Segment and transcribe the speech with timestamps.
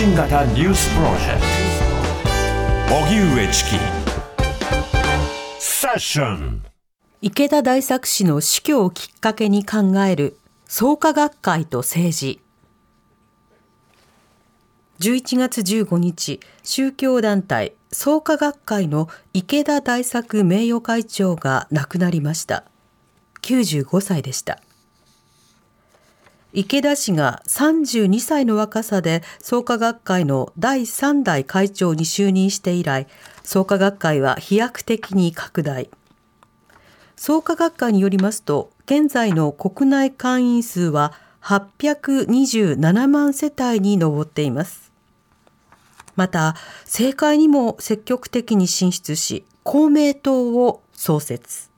[0.00, 1.40] 信型ニュースプロジェク
[2.88, 2.96] ト。
[3.04, 3.70] 荻上チキ。
[5.58, 6.62] セッション。
[7.20, 12.40] 池田大作氏の死去をきっかけに考える創価学会と政治。
[15.00, 22.64] 11月15日宗教団体創価学会の池田大作名誉会長が亡くなりました。
[23.42, 24.62] 95歳でした。
[26.52, 33.06] 池田氏が32歳の若さで創価学会の第3代会長に就任して以来
[33.44, 35.90] 創価学会は飛躍的に拡大。
[37.14, 44.90] 創価学会によりますと現在の国内会員数は827万世帯に上っています。
[46.16, 51.70] また政界にも積極的に進出し公明党を創設。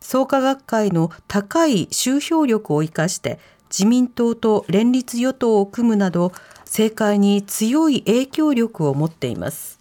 [0.00, 3.38] 創価学会の高い集票力を生かして
[3.70, 6.32] 自民党と連立与党を組むなど
[6.64, 9.78] 政界に強い影響力を持っています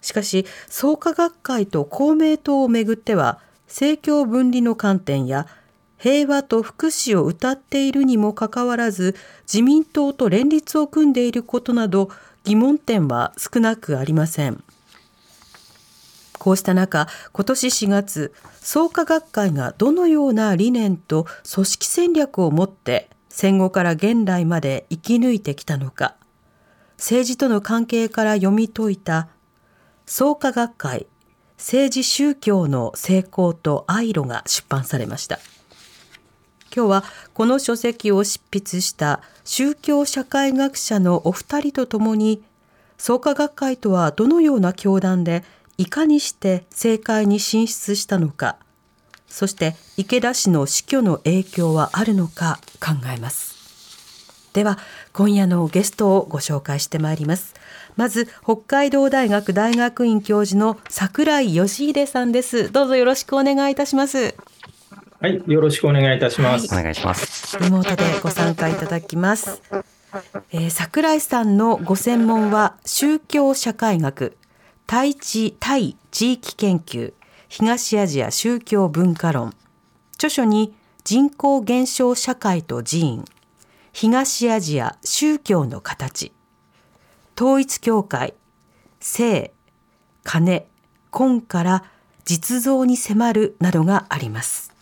[0.00, 5.46] しかし創価学会と公明党をめぐっては政教分離の観点や
[5.98, 9.16] 平和と福祉を謳っているにもかかわらず
[9.50, 12.10] 自民党と連立を組んでいることなど
[12.44, 14.62] 疑問点は少なくありません。
[16.44, 26.16] こうした中、今年4月、創価学会がどのような理念と組織戦略を持って戦後から現代まで生き抜いてきたのか、
[26.98, 29.28] 政治との関係から読み解いた
[30.04, 31.06] 創価学会
[31.56, 35.38] 政治宗教の成功と愛路が出版されました。
[36.76, 42.44] 今日はこの書籍を執筆した宗教社会学者のお二人とともに
[42.98, 45.42] 創価学会とはどのような教団で
[45.78, 48.56] いかにして政界に進出したのか
[49.26, 53.54] そして池田氏の死去の影響はあるのか考えます
[54.52, 54.78] では
[55.12, 57.54] 今夜のゲストをご紹介してまいります
[57.96, 64.36] まず北海道大学大学院教授の櫻井義秀さんですどうぞよろしくお願いいたします
[65.20, 66.68] はい、よろしくお願いいたします。
[66.68, 67.56] はい、お願いします。
[67.58, 69.62] リモートでご参加いただきます。
[70.52, 74.36] えー、桜井さんのご専門は宗教社会学、
[74.86, 77.12] 対地対地域研究
[77.48, 79.54] 東アジア宗教文化論。
[80.14, 80.74] 著書に
[81.04, 83.24] 人口減少社会と寺院。
[83.92, 86.32] 東アジア宗教の形。
[87.36, 88.34] 統一教会
[89.00, 89.52] 性
[90.22, 90.66] 金
[91.12, 91.84] 根から
[92.24, 94.72] 実像に迫るなどがあります。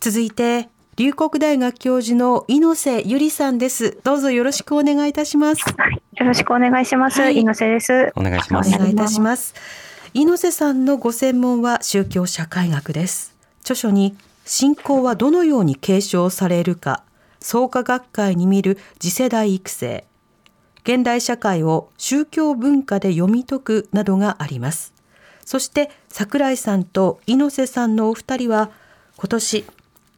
[0.00, 4.00] 続いて龍谷大学教授の猪瀬ゆりさんです。
[4.02, 5.62] どうぞよろしくお願いいたします。
[5.62, 7.20] はい、よろしくお願いします。
[7.20, 8.12] はい、猪瀬です。
[8.16, 8.74] お願いします。
[8.74, 9.54] お願いいたします。
[10.12, 13.36] 猪瀬さんのご専門は宗教社会学です。
[13.60, 17.04] 著書に信仰はどのように継承されるか、
[17.38, 20.04] 創価学会に見る次世代育成、
[20.82, 24.92] 現代社会を宗教文化で読み解くなどがあります。
[25.44, 28.72] そして桜井さんと猪瀬さんのお二人は
[29.16, 29.64] 今年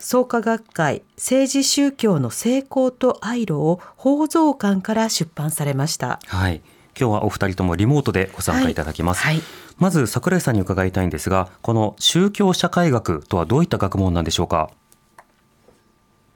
[0.02, 6.18] 創価学会政治宗教の成功と愛路を宝蔵館から出版されました。
[6.26, 6.62] はい。
[6.98, 9.44] 今日はお二人ともリモートでご参加いただきます、はいはい、
[9.78, 14.70] まず桜井さんに伺いたいんですがこの宗教社会学とはどういった学問なんでしょうか？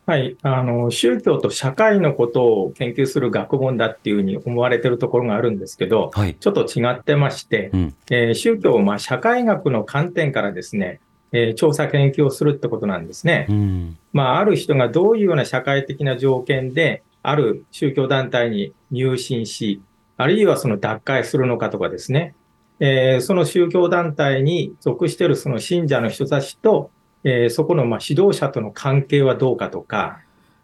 [0.07, 11.01] はい、あの宗教と社会のことを研究する学問だっていうふうに思われてるところがあるんですけど、はい、ちょっと違ってまして、うん、えー、宗教をまあ社会学の観点からですね、
[11.35, 13.47] えー、調査研究をするってことなんですね。
[13.51, 19.83] うん、まあ、ある人がどういうような社会的な条件で、ある宗教団体に入信し、
[20.17, 22.35] あるいはその脱会するのかとかですね、
[22.79, 26.91] えー、その宗教団体に属しているその信者の人たちと、
[27.25, 30.21] えー、そこのまあ指導者との関係はどうかとか、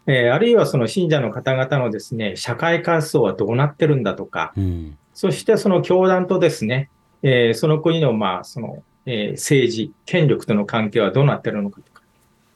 [0.07, 6.89] えー、あるいはその信者の方々のですね、社会活動はどうなってるんだとか、うん、そしてその教団とですね、
[7.23, 12.01] えー、その国のまあそのえー、政治、権力との関係はどうなっているのかとか、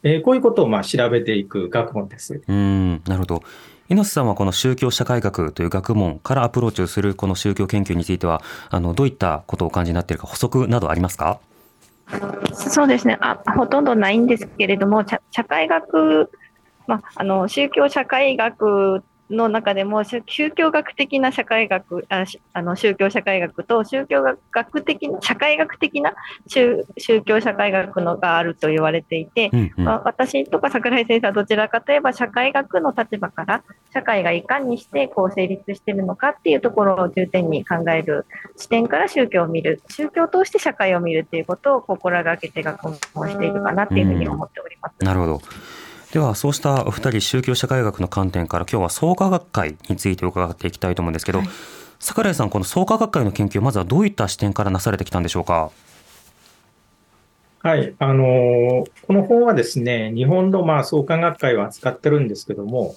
[0.04, 2.42] えー、こういうことをまあ調べていく学問です。
[2.48, 3.44] うんなるほど。
[3.88, 8.42] 猪瀬さんはこの宗教社会学という学問からアプローチをするこの宗教研究については
[8.72, 11.40] あのどういったことをお感じになっているか補足などありますか？
[12.54, 13.18] そうですね。
[13.22, 16.32] あほとんどないんですけれども社会学、
[16.88, 26.14] まあ、あの宗教社会学の中でも宗教学的な社会学ああの宗教社会学と宗教学的な社会学的な
[26.48, 38.28] 宗宗教社会学のがあると言われていて、うんうん、まあ、私とか桜井先生はどちらかといえば社会学の立場から社会がいかにしてこう成立しているのかっていうところを重点に考える
[38.58, 45.04] 視点から宗教を見る宗教を通して社会を見るっていうことを心がけて学問をしているかなっていうふうに思っております。
[45.04, 45.42] なるほど
[46.16, 51.48] ではそうしたお二人宗教社会学の観点から今日は創価学会について伺っていきたいと思うんですけど、はい、
[52.00, 55.72] 櫻井さんこの創価学会の研究まずはどういった視点からなされてきたんでしょうか？
[57.60, 62.96] はい、あのー、この本はですね、日本のまあ創価学会を扱ってるんですけども、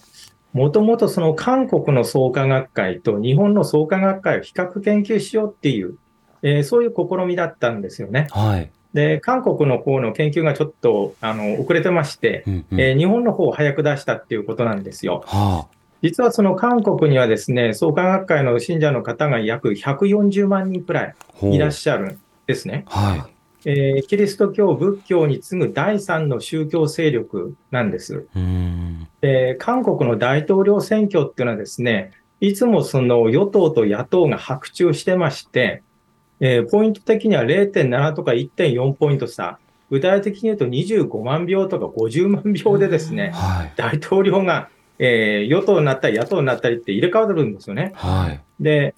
[0.53, 5.99] もともとその韓国の創価学会と日本の創価学会を比較研究しようっていう、
[6.43, 8.29] えー、そういう試みだったんですよね。
[8.31, 8.71] はい。
[8.99, 15.23] で、韓国の方の研究がちょっとあの遅れてまして、うんうん、えー、日本の方を早く出したっていうことなんですよ。
[15.27, 22.87] はあ、実はその韓国にはですね、創価学会の信者の方が約140万人くらいいらっしゃるんですね。
[22.89, 23.29] は
[23.65, 28.27] いえー、キリスト教、仏教に次ぐ第三の宗教勢力なんです。
[29.21, 32.11] で韓国の大統領選挙っていうのはですね、
[32.41, 35.85] いつもその与党と野党が白昼してまして、
[36.41, 39.59] えー、ポイント的には0.7とか1.4ポイント差、
[39.91, 44.69] 具体的に言うと25万票とか50万票でですね、はい、大統領が、
[44.99, 47.93] えー、与党になったり野党になったりって入れ替わるんですよね。
[47.95, 48.95] はい、で、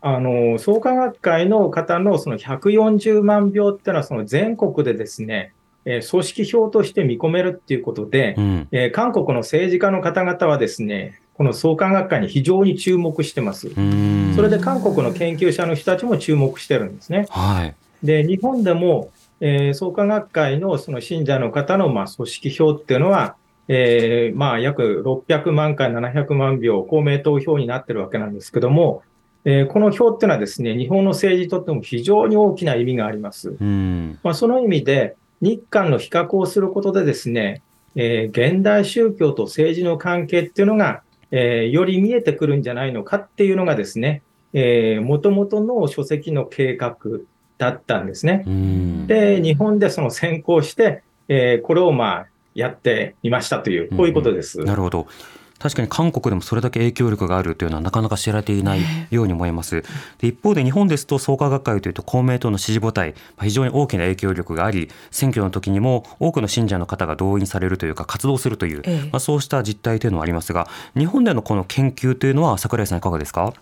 [0.00, 5.54] あの、創価学会の方のその140万票っていうのはその全国でですね、
[5.86, 13.68] えー、組織票として見込めるっていうことで、うん、えー、韓国の政治家の方々はですね、この創価学会に非常に注目してます。
[14.34, 17.26] それで韓国の研究者の人たちも注目してるんですね。
[17.30, 19.10] はい、で、日本でも、
[19.40, 23.36] えー、創価学会のその信者の方のまあ組織票っていうのは、
[23.68, 29.02] えー、まあ約600万から700万票、公明党票になってるわけなんですけども、
[29.44, 33.56] えー、この票っていうのはですね、日本の政治にとっても非常に大きな意味があります。
[34.22, 37.62] まあ、その意味で、日韓の比較をすることでですね、
[37.94, 44.22] えー、現代宗教と政治の関係っていうのが、えー、より見えてくるんじゃないのかっていうのがですね、
[44.52, 46.96] えー、元々の書籍の計画
[47.58, 48.44] だったんですね。
[49.06, 54.60] で、日本でその先行して、えー、これをまあやっていましたという、こういうことです。
[54.60, 55.06] なるほど。
[55.58, 58.80] 確かに韓国でもそれだけ影響力があるというのはなかなか知られていない
[59.10, 59.82] ように思います。
[60.18, 73.54] で一方で日本ですと創価学会というと公明党の支持母体、非常に大きな影響力があり、選挙の時にも多くの信者の方が動員されるというか活動するという、まあ、そうした実態というのはありますが、日本でのこの研究というのは櫻井さんいかがですか？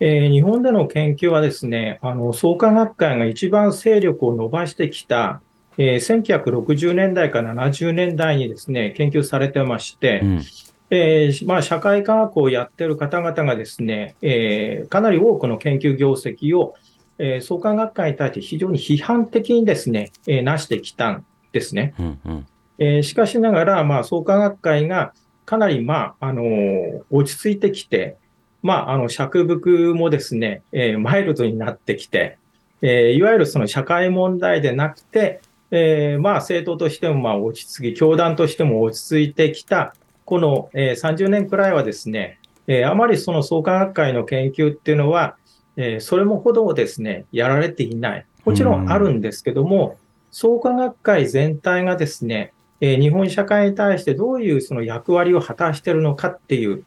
[0.00, 5.40] えー、日本での研究はですね、あの創価学会が一番勢力を伸ばしてきた
[5.78, 10.42] えー、1960年代から70年代にですね、研究されてまして、うん、
[10.90, 16.74] えー、まあ、社会科学をやってる方々がですね、えー、かなり多くの研究業績を、
[17.18, 21.94] えー、創価学会に対して非常に批判的にですね、えー、なしてきたんですね。
[22.00, 22.46] うんうん、
[22.78, 25.12] えー、しかしながら、まあ、創価学会が
[25.46, 28.16] かなり、まあ、あのー、落ち着いてきて、
[28.62, 32.38] まあ、あの、釈伏もですね、えー、マイルドになってきて、
[32.82, 39.94] えー、いわゆるその社会問題でなくて、えー、まあ政党としてもまあ落ち着き、教団としても落ち着いてきた、
[40.24, 45.36] この、えー、30年くらいはですね、えー、あまりその創価学会の研究っていうのは、
[45.76, 48.26] えー、それもほどですね、やられていない。
[48.44, 49.96] もちろんあるんですけども、
[50.30, 56.84] 創価学会全体がですね、えー、日本社会に対してどういうその役割を果たしているのかっていう、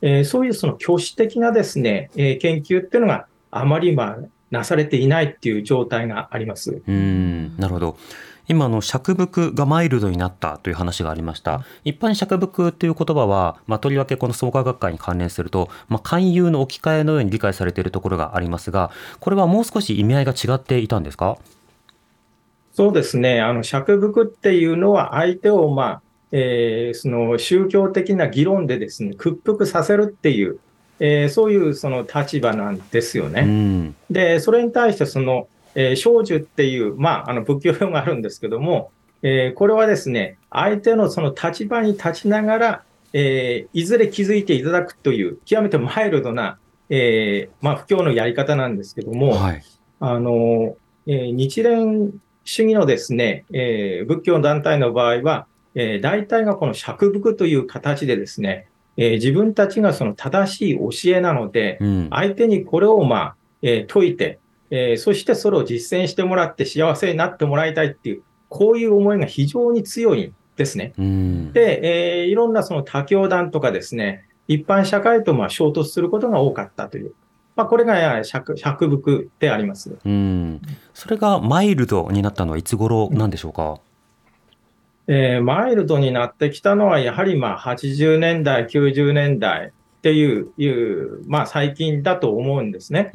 [0.00, 4.18] えー、そういうその挙手的なですね、えー、研究っていうのがあまりまあ
[4.54, 6.80] なされていないっていう状態があります。
[6.88, 7.96] うんなるほど。
[8.46, 11.64] 今の釈伏がマイルドになったという話がありました。
[11.82, 21.38] 一般釈伏という言葉は、まあ、とりわけこの創価学会に関連すると、まあ、勧誘の置き換えのように理解されているところがありますが、これはもう少し意味合いが違っていたんですか？
[22.74, 23.40] そうですね。
[23.40, 30.58] あの、釈伏っていうのは相手を、まあ、えー、その宗教的な議論でですね、屈服させるっていう、
[31.00, 33.42] えー、そういうその立場なんですよね。
[33.42, 38.90] うん、で、それに対してその、えー、少女っていう、まあ、あの仏教用があるんですけども、
[39.22, 42.82] えー、これはですね、相手のその立場に立ちながら、
[43.12, 46.58] えー、いずれ気づいていただくという、極めてマイルドな、
[46.90, 49.62] えー、まあ、布教のやり方なんですけども、はい、
[50.00, 52.12] あの、えー、日蓮
[52.44, 64.38] 主義のですね、えー、仏教団体の場合は、えー、大体がこの釈伏という形でですね、えー、自分たちがその正しい教えなので、うん、相手にこれをまあ、えー、解いて、
[64.70, 70.92] えー、そしてそれを実践してもらって幸せになってもらいたいっていう、こういう思いが非常に強いんですね。
[70.96, 77.14] で、えー、いろんなその他教団とかですね、一般社会とまあ衝突することが多かったという。
[77.56, 79.96] まあ、これが釈釈伏であります。
[80.04, 80.60] うん。
[80.92, 83.80] それがマイルドになったのはいつ頃なんでしょうか、
[85.06, 89.70] えー、マイルドになってきたのは、やはりまあ80年代、90年代っ
[90.02, 93.10] ていういう、まあ、最近だと思うんですね。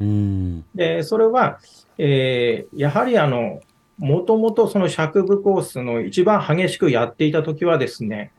[0.74, 1.60] でそれは、
[1.98, 3.60] えー、やはりあの
[3.98, 8.32] もともとその釈部コースの一番激しくやっていたときはですね、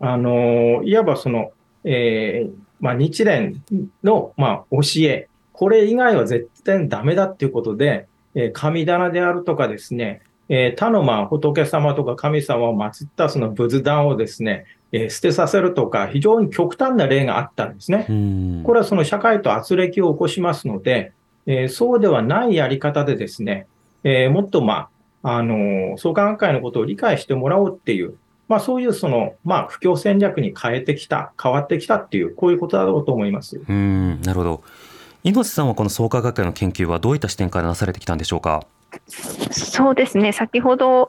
[0.00, 1.52] あの、いわばその、
[1.82, 3.58] えー、まあ、日蓮
[4.04, 18.06] の、まあ、教え、これ以外は絶対ダメだっていうことで、えー、神棚であるとかですね、えー、他のまあ仏様とか神様を祀ったその仏壇をですね、えー、捨てさせるとか、非常に極端な例があったんですね。
[18.64, 21.12] これはその社会と圧力を起こしますので、
[21.46, 23.66] えー、そうではないやり方でですね、
[24.04, 24.88] えー、もっとま
[25.22, 28.14] あ、あの創価学会のことを理解してもらおうっていう、
[28.48, 33.60] まあ、そういうその、まあ、布教戦略に変えてきた、変わってきたっていう、こういうことだろうと思います。
[33.68, 34.62] うんなるほど。
[35.24, 38.64] 猪瀬さんはこの創価学会の研究はどういった視点からなされてきたんでしょうか？
[39.50, 41.08] そうですね、先ほど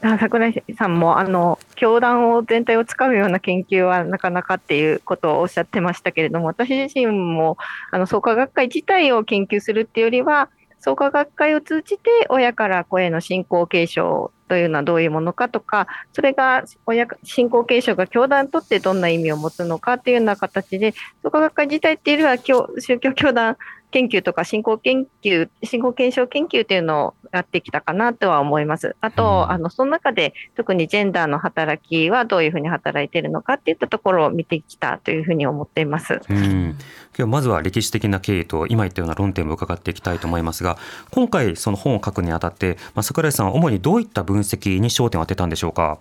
[0.00, 7.58] 桜井さんもあの教団を全体を使うような研究はなかなかっていうことをおっしゃってましたけれども、私自身も
[7.90, 10.48] あの創価学会自体を研究するっていうよりは、
[10.80, 23.56] 創価学会を通じて親から子への信仰継承というのはどういうものかとか、それが親信仰継承が教団にとってどんな意味を持つのかっていうような形で、創価学会自体っていうよりは宗教教団
[23.90, 28.96] 研究とか信仰研究、信仰検証研究というのをやってきたかなとは思います。
[29.00, 36.20] あと、うん、あの、その中で特にジェンダーの働きはどういうふうに働いているのかっていったところを見てきたというふうに思っています。
[36.28, 36.76] うん、
[37.16, 40.76] 今日まずは歴史的な経緯と今言ったような論点を伺っていきたいと思いますが、
[41.10, 45.98] 今回その本を書くにあたって、まあ、桜井さんは主にどういった分析に焦点を当てたんでしょうか？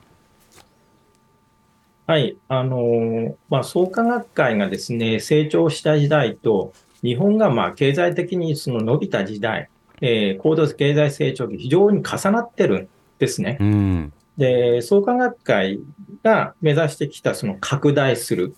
[2.06, 9.69] はい、あのまあ、創価学会がですね、成長した時代と、日本がまあ経済的にその伸びた時代、
[10.01, 12.87] えー、高度経済成長期、非常に重なってるん
[13.19, 13.57] ですね。
[13.59, 15.79] うん、で、創価学会
[16.23, 18.55] が目指してきたその拡大する、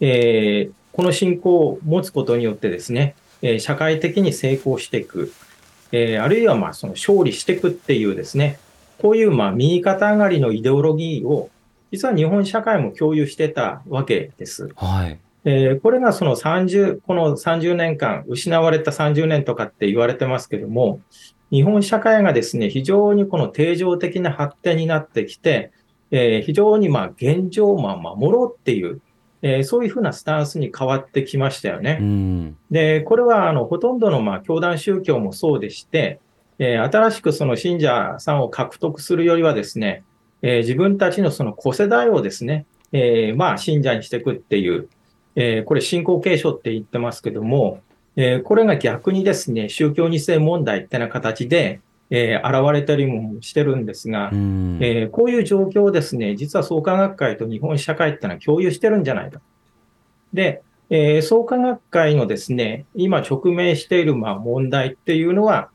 [0.00, 5.32] えー、この信仰を持つことによってですね、えー、社会的に成功していく、
[5.92, 8.58] えー、あるいはまあその勝利していくっていうですね、
[8.98, 11.50] こういうまあ右肩上がりのイデオロギーを、
[11.92, 14.68] 実は日本社会も共有してたわけです。
[14.76, 15.18] はい。
[15.48, 21.00] えー、これがその30、この30年間、失われた30年とかって言われてますけども、
[21.52, 25.70] 日本社会がですね、非常にこの定常的な発展になってきて、
[26.10, 29.00] えー、非常にまあ現状をまあ守ろうっていう、
[29.40, 32.00] えー、そういうふうなスタンスに変わってきましたよね。
[32.72, 36.18] で、これはあのほとんどのまあ教団宗教もそうでして、
[36.58, 40.02] えー、新しくその信者さんを獲得するよりはですね、
[40.42, 44.88] えー、自分たちのその子世代をですね、えー、まあ信者にしていくっていう、
[45.36, 47.80] えー、これ信仰継承って言ってますけども、
[48.16, 59.40] えー、これが逆にですね、宗教2世問題ってな形で、えー、現れたりもしてるんですが、えー、こういう状況をですね、実は創価学会と日本社会ってのは共有してるんじゃないか。
[60.32, 65.70] で、えー、創価学会のですね、今直面しているまあ問題っていうのは、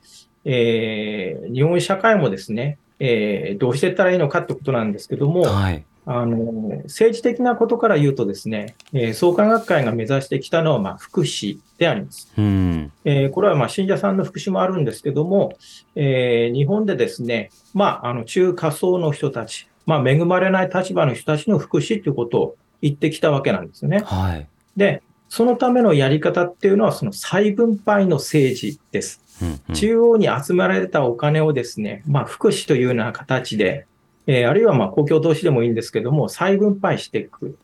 [0.45, 12.31] えー、日本社会もですね、えー、どうしていったらいいのかってことなんですけども、はい、あの政治的なことから言うとですね、えー、創価学会が目指してきたのは、まあ、福祉であります。
[12.37, 15.53] うんえー、これはまあ信者さんの福祉もあるんですけども、
[15.95, 24.01] えー、日本でですね、まあ、あの中華層の人たち、まあ、恵まれない立場の人たちの福祉ということを言ってきたわけなんですね。
[24.05, 29.21] はい、で、そのためのやり方っていうのは、その再分配の政治です。
[29.41, 33.85] うんうん、中央に集められたお金をですね、まあ、福祉というような形で、
[34.27, 37.57] えー、あるいはまあ公共投資でもいいんですけども、再分配していく。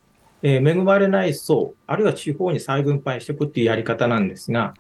[0.43, 4.75] えー、恵まれない層、あるいは地方に再分配していくっていうやり方なんですが、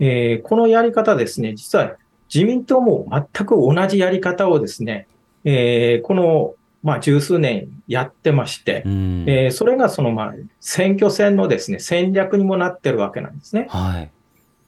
[0.00, 1.96] えー、このやり方ですね、実は
[2.32, 5.06] 自民党も全く同じやり方をですね、
[5.44, 13.66] えー、この、まあ、十数年やってまして、えー、それがその、まあ、選挙戦のですね、戦略にもなってるわけなんですね。
[13.68, 14.10] はい。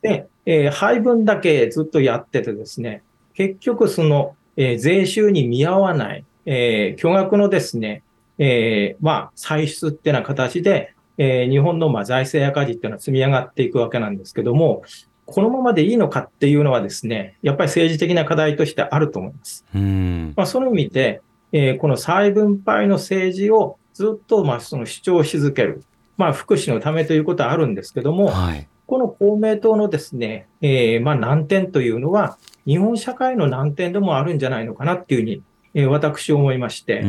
[0.02, 3.02] で、えー、配分だけずっとやっててですね、
[3.33, 8.03] 結局その、えー、税収に見合わない、えー、巨額のですね、
[8.39, 14.83] えー、まあ、歳出っていうような形で、えー、日本のまあ財政赤字っていうのは積み上がっていくわけなんですけども、
[15.27, 19.65] このままでいいのかっていうのはですね、やっぱり政治的な課題としてあると思います。
[19.75, 21.23] うんまあ、その意味で、
[21.53, 25.85] えー、この再分配の政治をずっとまあその主張し続ける。
[26.17, 35.43] まあ、福祉のためということはあるんですけども、はい、この公明党のですね、えー、まあ難点というのは、日本社会の難点でもあるんじゃないのかなっていうふうに
[35.75, 37.02] え私思いまして、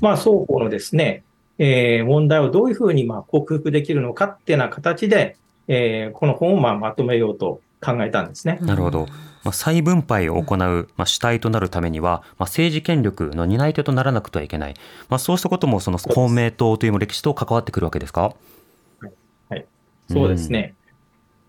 [0.00, 1.22] まあ、双方のですね、
[1.58, 5.36] えー、問題をどういうふうにまあ克服できるのかっていうような形で、
[5.68, 8.58] えー、この本をまあまとめようと考えたんですね。
[8.62, 9.06] なるほど。
[9.44, 10.58] まあ、再分配を行う、
[10.96, 14.74] まあ、主体となるためには、まあ、政治権力の担い手とならなくてはいけない。
[15.08, 18.34] まあ、そうしたことも、その公明党という歴史と関わってくるわけですか？
[19.48, 19.64] はい。
[20.10, 20.74] そうですね。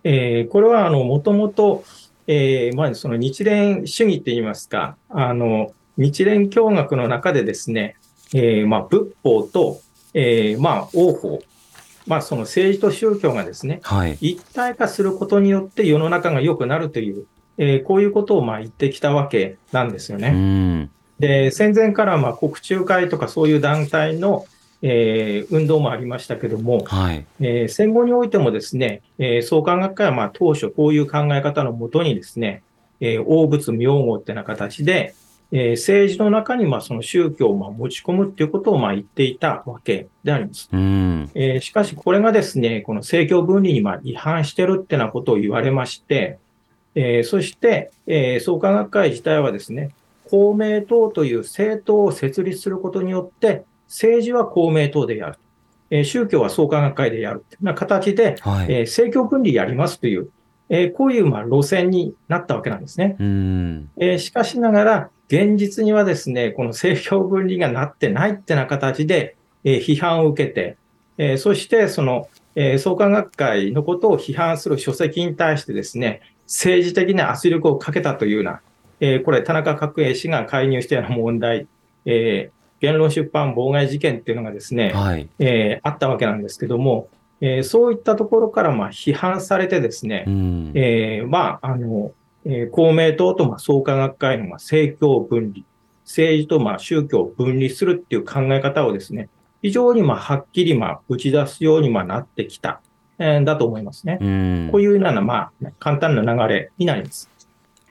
[0.03, 1.85] うん、えー、これは、あの、もともと、
[2.27, 7.95] えー、まあ、その日蓮主義って言いますか、あの、日蓮教学の中でですね、
[8.33, 9.81] えー、まあ、仏法と、
[10.13, 11.39] えー、まあ、王法、
[12.05, 17.25] まあ、その政治と宗教がですね、はい、一体化することによって世の中が良くなるという、
[17.57, 20.89] えー、こういうことをまあ言ってきたわけなんですよね。
[21.19, 24.45] で、戦前からまあ国中会とかそういう団体の、
[24.81, 32.61] えー、運動もありましたけども、はい、えー、戦後においてもですね、えー、創価学会はまあ当初こういう考え方のもとにですね、
[32.99, 35.15] えー、大仏名号ってな形で、
[35.51, 40.69] えー、政治の中にまあその宗教をまあ持ち込むっていうことをまあ言っていたわけであります。
[40.71, 46.39] うんえー、しかしこれがですね、この政教分離にまあ違反してるってなことを言われまして、
[46.95, 49.91] えー、そして、えー、創価学会自体はですね、
[50.29, 55.35] 公明党という政党を設立することによって、政治は公明党でやる。
[55.89, 57.45] えー、宗教は創価学会でやる。
[57.61, 60.29] な形で、はい、えー、政教分離やりますという、
[60.69, 63.15] えー、こういうまあ路線になったわけなんですね。
[63.97, 70.77] えー、しかしながら、現実にはですね、この政教分離がなってないってな形で、えー、批判を受けて、
[71.17, 78.61] えー、そしてその、えー、創価学会のことを批判する書籍に対してですね、政治的な圧力をかけたというような、
[78.99, 81.67] えー、これ、田中角栄氏が介入したような問題、
[82.05, 87.09] えー、言論出版妨害事件っていうのがですね、はい、えー、あったわけなんですけども、
[87.41, 92.11] えー、そういったところからまあ批判されてですね、うん、えー、まあ、あの、
[92.49, 95.65] えー、公明党とまあ創価学会のまあ政教分離、
[96.05, 99.29] 政治とまあ宗教を分離するっていう考え方をですね、
[99.61, 102.81] 非常にまあはっきりまあ打ち出すようにまあなってきた、
[103.19, 104.17] えー、だと思いますね。
[104.21, 107.29] うんこういうようなまあ簡単な流れになります。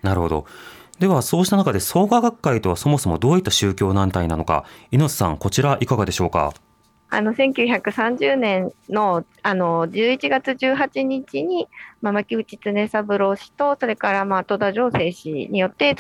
[0.03, 0.47] なるほど。
[0.99, 6.55] ではそうした中で創価学会とはそもそもどういった宗教団体なのか猪瀬さんこちらいかがでしょうか？
[7.09, 11.69] あの1930年のあの11月18日に、
[12.03, 15.95] まあ、牧内常三郎氏と、それからまあ戸田城生氏によって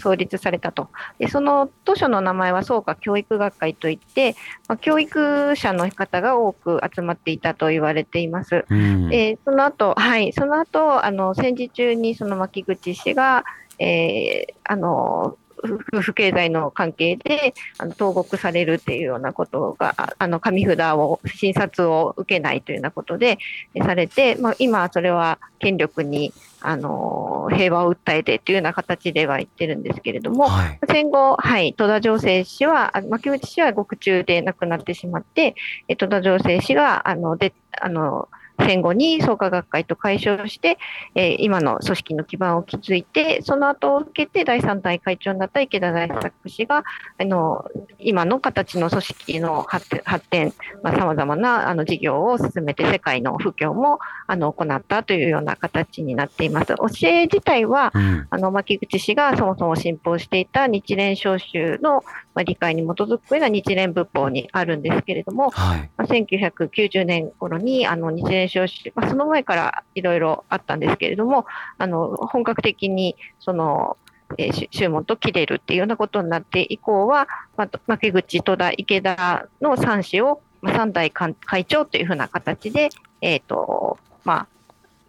[0.00, 0.88] 創立されたと、
[1.18, 4.36] でその当初の名前は創価教育学会といって、
[4.68, 8.64] まあ、教育者の方が多く集まっていたと言われています。
[8.70, 13.44] うん、えー、その後はいその後あの戦時中にその牧口氏が
[13.78, 23.38] えー、あの夫婦経済の関係であの投獄されるっていうようなことが、あの紙札を、診察を受けないというようなことで
[23.80, 35.54] されて、まあ、今、それは権力にあの平和を訴えてというような形では言ってるんですけれども、はい、戦後、はい、戸田情勢氏は、牧内氏は獄中で亡くなってしまって、
[35.96, 38.28] 戸田情勢氏があのであの
[38.68, 40.76] 戦後に創価学会と解消して、
[41.14, 46.84] えー、今の組織の基盤を築いて、その後を受けて第3代会長になった池田大作氏が、
[47.18, 47.64] あの
[47.98, 49.88] 今の形の組織の発
[50.28, 56.74] 展、さまざ、まなあの事業を進めて、世界の布教もあの行ったというような形になっています。
[56.74, 62.02] 教え自体は、うん、あの牧口氏がそもそも信奉していた日蓮召集の
[62.38, 71.46] まあ、理解に基づくような日蓮仏法にあるんですけれども、はい、まあ、1990年頃にあの日蓮召集、まあ、その前からいろいろあったんですけれども、
[71.78, 73.96] あの本格的にその、
[74.36, 82.90] えー、宗門と切れるっていうようなことになって以降は、まあ、牧口、戸田、池田の3氏を、まあ、3代会長というふうな形で、
[83.20, 84.46] えっ、ー、と、まあ、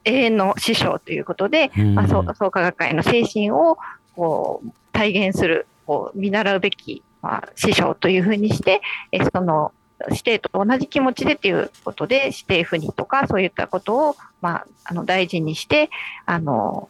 [0.05, 3.77] 永遠の師匠ということで、まあ、創価学会の精神を
[4.15, 8.81] こう体現するこう見習うべきまあ、師匠というふうにして、
[9.11, 9.71] えその
[10.09, 15.89] 指定と同じ気持ちでということで、指定不妊とかそういったことを、まあ、あの大事にして、
[16.25, 16.89] あの、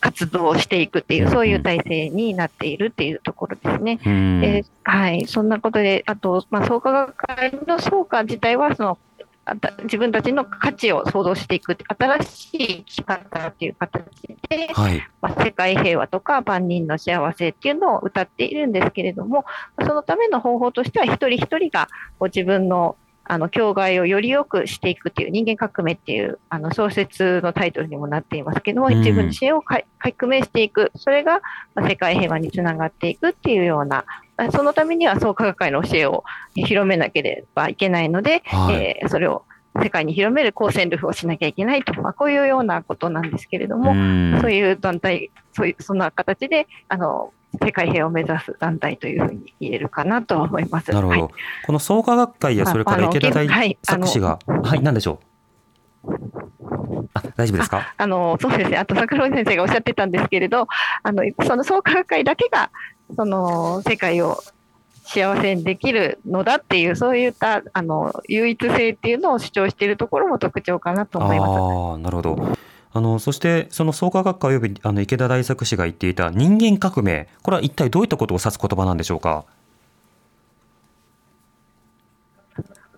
[0.00, 3.98] 活動していくっていう、そういう体制になっているっていうところですね。
[4.04, 8.98] えー、はい、そんなことで、あと、まあ、創価学会の創価自体は、その
[9.84, 14.04] 自分たちの価値を創造していく新しい生き方っていう形
[14.48, 19.44] で、はい、まあ、世界平和とか万人の幸せっていうのを歌っているんですけれども
[19.80, 22.96] そのための方法としては一人一人がこう自分の
[23.30, 29.84] あの境外をより良くしていくっていう人間革命っていうあの小説のタイトルにもなっていますけども、うん、自分自身を革
[30.28, 30.90] 命していく。
[30.96, 31.40] それが
[31.76, 34.04] 世界平和につながっていくっていうような
[34.52, 36.24] そのためには創価学会の教えを
[36.54, 39.44] 広めなければいけないので、はい、えー、それを
[39.82, 50.90] 世界に広める公戦力をしなきゃいけないと、まあ、こういうようなことなんですけれども、うそういう団体、そういうそんな形であの世界平和を目指す団体というふうに言えるかなと思います。
[50.90, 51.20] なるほど。
[51.22, 51.30] はい、
[51.66, 55.20] この創価学会やそれから池田大作氏が、はい、はい、何でしょ
[56.04, 57.08] う？
[57.12, 57.94] あ大丈夫ですか？
[57.96, 60.66] あのそうですね、あと桜井先生がおっしゃってたんですけれど、
[61.02, 62.70] あのその創価学会だけが
[63.16, 64.42] その世界を
[65.04, 71.50] 幸せにできるのだっていう、そういったあの唯一性っていうのを主張しているところも特徴かなと思います。
[71.50, 72.56] あなるほど
[72.92, 79.44] あのそしてその創価学会及びあの池田大作氏が言っていた人間革命これは一体どういったことを指す言葉なんでしょうか？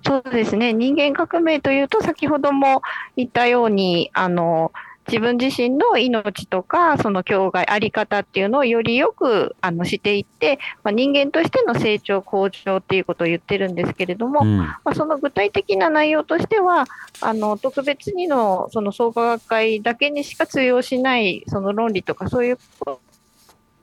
[0.05, 2.83] そうですね人間革命というと先ほども
[3.16, 4.72] 言ったようにあの
[5.08, 16.84] 自分自身の命とかその境外あり方っていうのをよりよくあのしていって、まあ、人間としての成長向上っていうことを言ってるんですけれども、うん、まあ、その具体的な内容としては
[17.20, 23.00] あの特別にのその創価学会だけにしか通用しないその論理とかそういうこ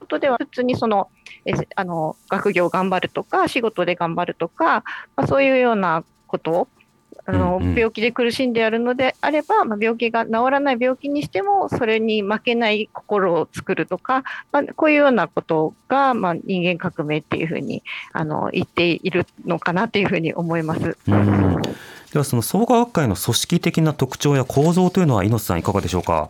[0.08, 1.10] とでは普通にその
[1.44, 4.84] えあの学業頑張るとか仕事で頑張るとか、
[5.16, 6.68] まあ、そういうようなこと
[7.30, 20.96] あの、うんうん、病気で苦しんでやるのであれば、まあ、病気が治らない病気にしてもそれに負けない心を作るとか、まあ、こういうようなことが、まあ、人間革命っていうふうにあの言っているのかなというふうに思います。
[21.06, 21.62] うん
[22.12, 26.28] ではその創価学会の組織的な特徴や構造というのは猪瀬さんいかがでしょうか？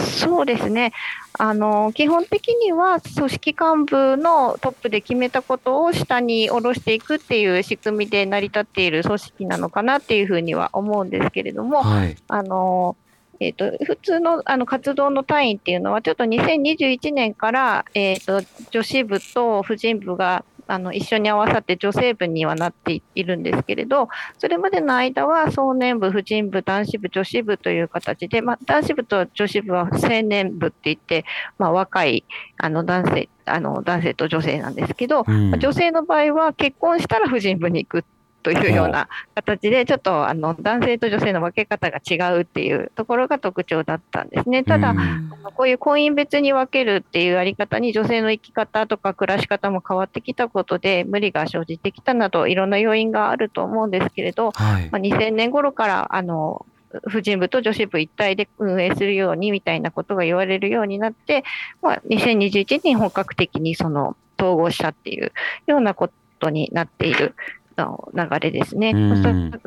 [0.00, 0.92] そうですね。
[1.38, 12.96] あの基本的には組織幹部のトップで決めたことを下に下ろしていくっていう仕組みで成り立っている組織なのかなっていうふうには思うんですけれども、はい、あの
[13.40, 31.24] えーと、普通のあの活動の単位っていうのは、ちょっと2021年から、えーと女子部と婦人部があの一緒に合わさって女性部にはなっているんですけれど、それまでの間は壮年部、婦人部、男子部、女子部という形で、まあ、男子部と女子部は青年部って言って、
[31.58, 32.24] まあ、若い
[32.58, 38.04] あの男性あの男性と女性なんですけど、うん、女性の場合は結婚したら婦人部に行く
[38.42, 44.64] というような形で、ちょっとあの男性と女性の分け方が違うっていうところが特徴だったんですね。
[44.64, 44.94] ただ、
[45.54, 56.66] こういう婚姻別に分けるっていうあり方に女性の生き方とか暮らし方も変わってきたことで無理が生じてきたなどいろんな要因があると思うんですけれど、はい、まあ、2000年頃からあの
[57.08, 61.44] 婦人部と女子部一体で運営するようにみたいなことが言われるようになって、
[61.80, 65.32] まあ、2021年本格的にその統合したっていう
[65.66, 67.34] ようなことになっている
[67.76, 68.92] の流れですね。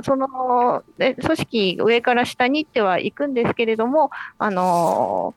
[0.03, 5.33] その組織上から下にってはいくんですけれども、あの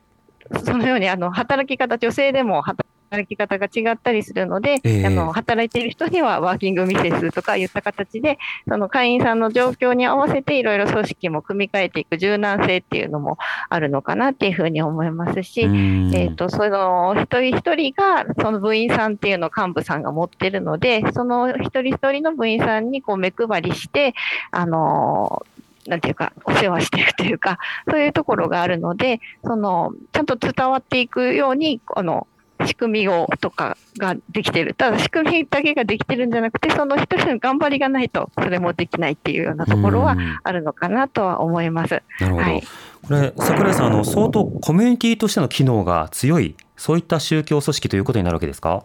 [0.65, 24.15] そのようにあの働き方、女性でも働働き方が違ったりするので、えー、あの働いている人にはワーキングミセスとかいった形で、その会員さんの状況に合わせていろいろ組織も組み替えていく柔軟性っていうのもあるのかなっていうふうに思いますし、えーと、その一人一人がその部員さんっていうのを幹部さんが持ってるので、その一人一人の部員さんにこう目配りして、
[24.51, 25.47] あの
[25.87, 27.59] なんていうか、お世話していくというか、
[27.91, 32.27] そういうところがあるので、その、ちゃんと伝わっていくように、この、
[32.67, 34.75] 仕組みをとかができてる。
[34.75, 42.03] ただ仕組みだけができてるんじゃなくて、その一人の頑張りがないと、それもできないっていうようなところはあるのかなとは思います。
[42.21, 42.45] なるほど。
[42.45, 42.63] はい、
[43.03, 48.85] これ、桜井さん、あの、相当コミュニティとしての機能が強い、そういった宗教組織ということになるわけですか？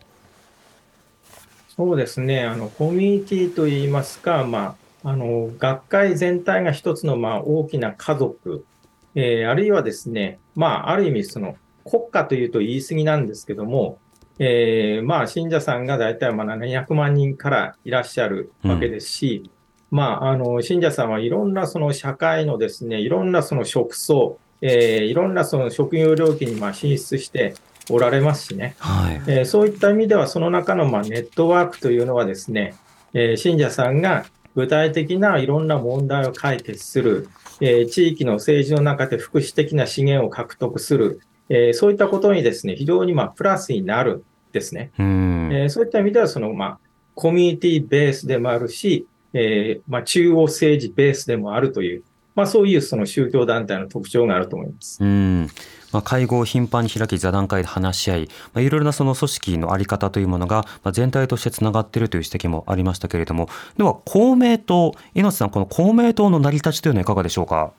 [1.75, 2.43] そうですね。
[2.43, 8.63] あの、コミュニティといいますか、まあ、あの、学会全体が一つの、まあ、大きな家族、
[9.15, 11.55] えー、あるいはですね、まあ、ある意味、その、
[11.85, 13.99] 国家というと言い過ぎなんですけども、
[14.39, 19.43] えー、まあ、信者さんが大体まあ700万人からいらっしゃるわけですし、
[19.91, 27.53] うん、まあ、あの、信者さんはいろんなその社会のですね、いろんなその職層、えー、いろんなその職業領域にまあ進出して
[27.89, 29.21] おられますしね、はい。
[29.27, 32.75] えー、そういった意味では、その中のまあネットワークというのはですね、
[33.13, 44.91] えー、信者さんが具体的ないろんな問題を解決する、えー、地域の政治の中で福祉的な資源を獲得する、えー、そういったことにですね、非常にまあプラスになるんですね。
[44.97, 46.79] えー、そういった意味では、そのまあ
[47.15, 52.03] コミュニティベースでもあるし、えー、まあ中央政治ベースでもあるという、
[52.35, 55.03] まあそういうその宗教団体の特徴があると思います。
[55.03, 55.49] うん
[55.91, 67.73] まあ、会合を頻繁に開き座談会で話し合い、まあ、いろいろなその組織の在り方というものが、まあ、全体としてつながっているという指摘もありましたけれどもでは公明党猪瀬さんこの公明党の成り立ちというのはいかがでしょうか？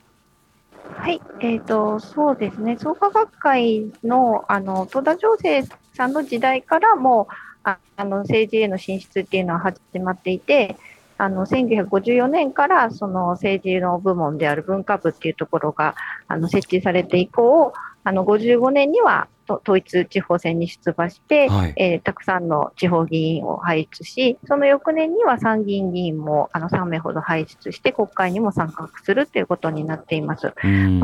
[0.96, 7.28] はい、えーと、そうですね、創価学会のあの戸田情勢さんの時代からも
[7.62, 10.76] ああの政治への進出っていうのは始まっていて、
[11.18, 15.94] あの1954年からその政治の部門である文化部っていうところが
[16.26, 30.52] あの設置されて以降、あの55年には統一地方選に出馬して、はい、えー、たくさんの地方議員を輩出し、その翌年には参議院議員もあの3名ほど輩出して国会にも参画するということになっています。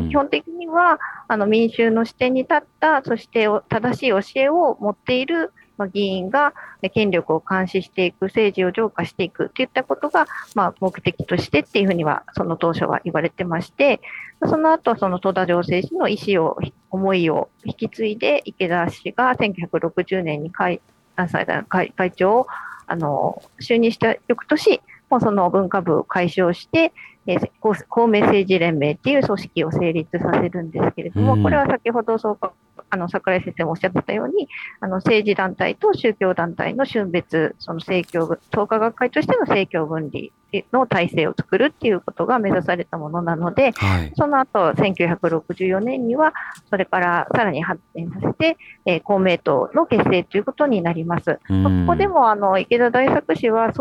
[0.08, 0.98] 基本的には
[1.28, 6.52] あの民衆の視点に立った、そして正しい教えを持っているまあ、議員が
[6.92, 14.02] 権力を監視していく、政治を浄化していくといったことが、まあ、目的としてっていうふうには、その当初は言われてまして、
[14.46, 16.58] その後、その戸田城政氏の意思を、
[16.90, 20.82] 思いを引き継いで、池田氏が1960年に会
[21.16, 22.46] 会会長を
[22.86, 26.92] あの就任した翌年、もうその文化部を解消して、
[27.26, 32.52] えー、公明政治連盟っていう組織を成立させるんですけれども、これは先ほどそうか
[32.90, 34.48] あの桜井先生もおっしゃってたように、
[34.80, 40.30] あの政治団体と宗教団体の春別、その政教創価学会としての政教分離
[40.72, 46.32] の体制を作るっていうことが目指されたものなので、はい、その後1964年には、
[46.68, 51.38] それからさらに発展させて、えー、公明党の結成ということになります。
[51.48, 53.72] ここでもあの池田大作氏は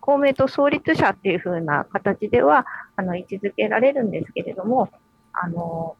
[0.00, 4.90] 公明党創立者っていうふうな形ではあの位置づけられるんですけれども、
[5.32, 5.96] あの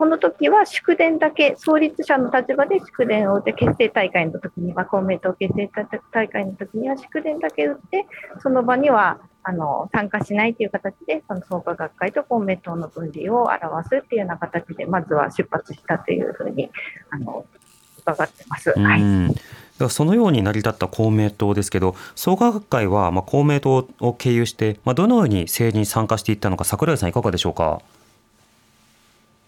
[0.00, 5.68] この時は祝電だけ、創立者の立場で祝電を打って、結成大会の時には、公明党結成
[6.10, 8.06] 大会の時には祝電だけ打って、
[8.42, 16.70] その場にはあの参加しないという形で、その創価学会と公明党の分離を表すっていうような形で、まずは出発したというふうに
[17.10, 17.44] あの
[17.98, 18.70] 伺ってます。
[18.70, 19.00] はい
[19.90, 27.82] そのように成り立った公明党ですけど、創価学会はまあ公明党を経由して、まあ、どのように政治に参加していったのか、櫻井さん、いかがでしょうか？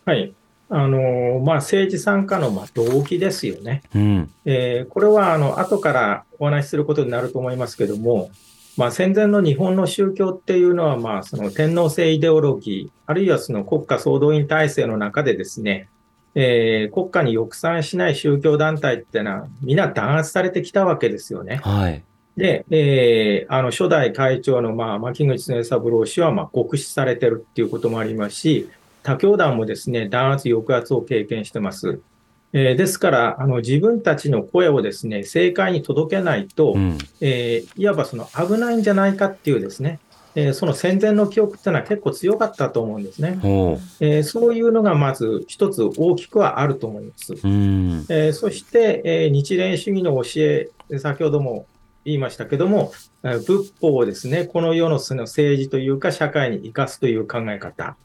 [0.05, 0.35] はい、
[0.75, 3.83] あのまあ、政治参加のまあ動機ですよね。
[3.95, 8.31] うん、えー、これはあの後からお話しすることになると思いますけども、
[8.79, 15.91] まあ、戦前の日本の宗教っていうのは、まあ、その天皇制イデオロギー、あるいはその国家総動員体制の中でですね、
[16.35, 21.61] えー、国家に抑散しない宗教団体っていうのは、皆弾圧されてきたわけですよね。
[21.63, 22.03] はい、
[22.39, 28.71] で、えー、あの初代会長の、まあ、牧口常三郎氏は、まあ、極死されてるっていうこともありますし、
[29.03, 32.01] 他教団もですね、弾圧、抑圧を経験してます。
[32.55, 40.01] えー、ですから、あの自分たちの声をですね、政界に届けないと、うん、えー、いわばその危ないんじゃないかっていうですね、
[40.35, 43.38] えー、その戦前の記憶っていうのは結構強かったと思うんですね。
[44.01, 47.33] えー、そういうのがまず一つ大きくはあると思います。
[47.33, 51.67] うん、えー、そして、え日蓮主義の教え、先ほども
[52.05, 57.97] 言いましたけども、仏法をですね、この世のその政治というか社会に生かすという考え方。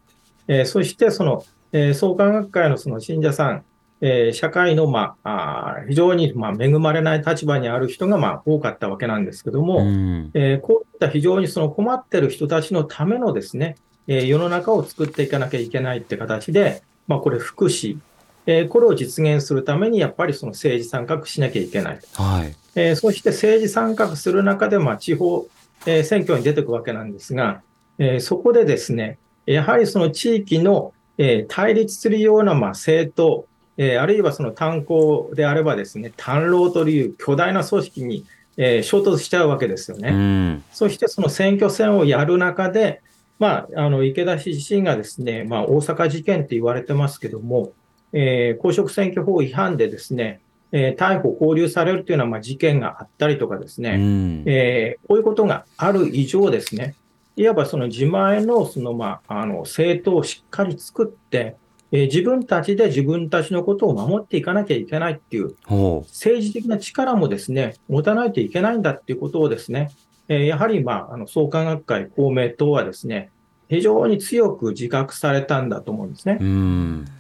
[0.48, 3.64] えー、そしてその、えー、創価学会のその信者さん、
[4.02, 13.76] えー、社会の、まあ、あ非常に、まあ、恵まれない立場にある人が、まあ、多かったわけなんですけども、うん、えー、こういった非常にその困ってる人たちのためのですね、
[14.08, 17.98] えー、世の中を作っていかなきゃいけないって形で、まあ、これ福祉、
[18.46, 22.00] えー、これを実現するためにやっぱりその政治参画しなきゃいけない。
[22.14, 25.48] はいえー、そして政治参画する中で、まあ、地方、
[25.88, 27.62] えー、選挙に出てくわけなんですが、
[27.98, 38.26] えー、そこでですね、やはりその地域の、え対立するような、ま政党、えあるいはその炭鉱であればですね、炭労という巨大な組織に、
[38.58, 40.10] え衝突しちゃうわけですよね。
[40.10, 43.02] うん、そしてその選挙戦をやる中で、
[43.40, 47.72] まあ、あの池田氏自身がですね、まあ、大阪事件って言われてますけども、
[48.14, 56.96] えー、公職選挙法違反でですね、えー、逮捕、拘留されるというような、まあ、事件があったりとかですね、うん、えー、こういうことがある以上ですね、
[57.38, 61.56] いわばその自前のその、まあ、あの政党をしっかり作って、
[61.91, 69.91] えー、自分たちで自分たちのことを守っていかなきゃいけないっていう、政治的な力もですね、持たないといけないんだっていうことをですね、
[70.28, 73.30] えー、やはり、まあ、あの創価学会、公明党はですね、
[73.69, 76.39] 非常に強く自覚されたんだと思うんですね。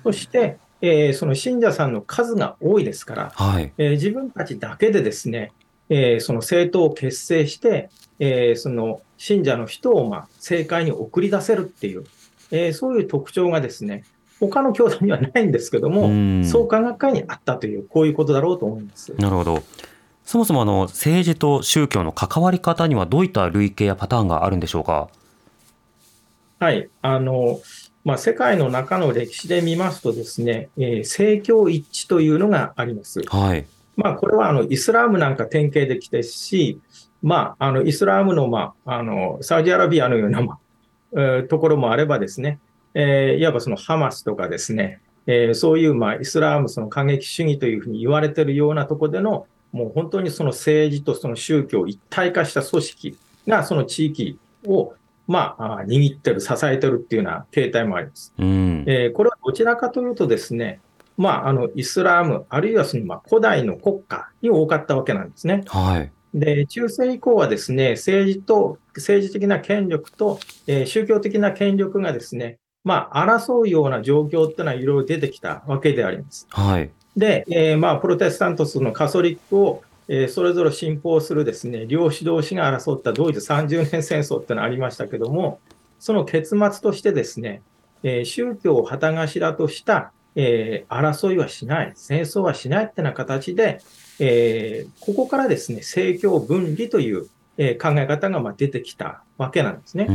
[0.03, 5.51] そして、えー、その信者さんの数が多いですから、はい、えー、自分たちだけでですね、
[5.89, 12.05] えー、その政党を結成して、えー、その信者の人をまあ政界に送り出せるっていう、
[12.51, 14.03] えー、そういう特徴がですね、
[14.39, 19.13] 他の教団にはないんですけども、創価学会にあったという、こういうことだろうと思います。
[19.17, 19.63] なるほど。
[20.25, 25.09] そもそもあの政治と宗教の関わり方にはどういった類型やパターンがあるんでしょうか？
[26.59, 27.61] はい、あの
[28.03, 33.21] まあ、世界の中の歴史で見ますとですね、えー、政教一致というのがあります。
[33.27, 33.65] はい。
[33.95, 36.79] まあ、これはあのイスラームなんか典型的ですし、
[37.23, 40.59] まあ、あのイスラームの,、まあ、あのサウジアラビアのような、まあ
[41.13, 42.59] えー、ところもあればですね、
[42.93, 54.93] えー、いわばそのハマスとかですね、えー、そういう、まあ、イスラームその過激主義というふうに言われているようなところでの、もう本当にその政治とその宗教一体化した組織がその地域を、
[55.27, 58.33] まあ、握ってる、支えてるっていうような形態もあります。
[58.37, 60.79] うん、えー、これはどちらかというとですね、
[61.17, 65.63] まあ、あのイスラーム、あるいはそのまあ古代の国家に多かったわけなんですね。
[65.65, 76.47] はい、で中世以降はですね政治と政治的な権力と、えー、宗教的な権力がですね、まあ、争うような状況っていうのはいろいろ出てきたわけであります。
[76.49, 85.59] はい、で、えー、まあ、プロテスタントスのカソリックを、えー、それぞれ信奉するですね、両指導士が争ったドイツ30年戦争ってのありましたけども、
[85.99, 87.61] その結末としてですね、
[88.03, 93.81] えー、宗教を旗頭とした、えー、争いはしない、戦争はしないってな形で、
[94.19, 97.27] えー、ここからですね、政教分離という、
[97.57, 100.07] えー、考え方がまあ出てきたわけなんですね。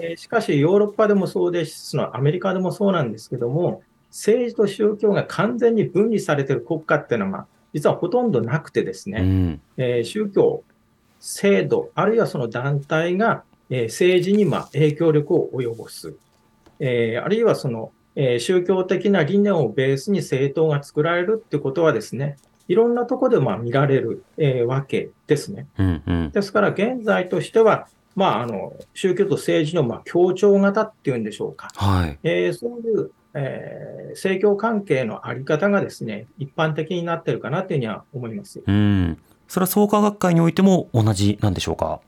[0.00, 10.62] えー、しかし、ヨーロッパでもそうですし、アメリカでもそうなんですけども、政治と宗教が完全に分離されている国家っていうのは、実はほとんどなくてですね、うん、えー、宗教、
[11.20, 16.14] 制度、あるいはその団体が、えー、政治にまあ影響力を及ぼす、
[16.80, 22.36] えー、あるいはその、えー、宗教的な理念をベースに政党が作られるってことはですね、
[22.68, 25.66] いろんなところでまあ見られる、えー、わけですね。
[25.78, 42.00] うんうん、ですから、現在としては、まあ、あの宗教と政治のまあ協調型っていうんでしょうか、はいえー、そういう、えー、政教関係のあり方がですね一般的になってるかなというふうには思いますうんそれは創価学会においても同じなんでしょうか？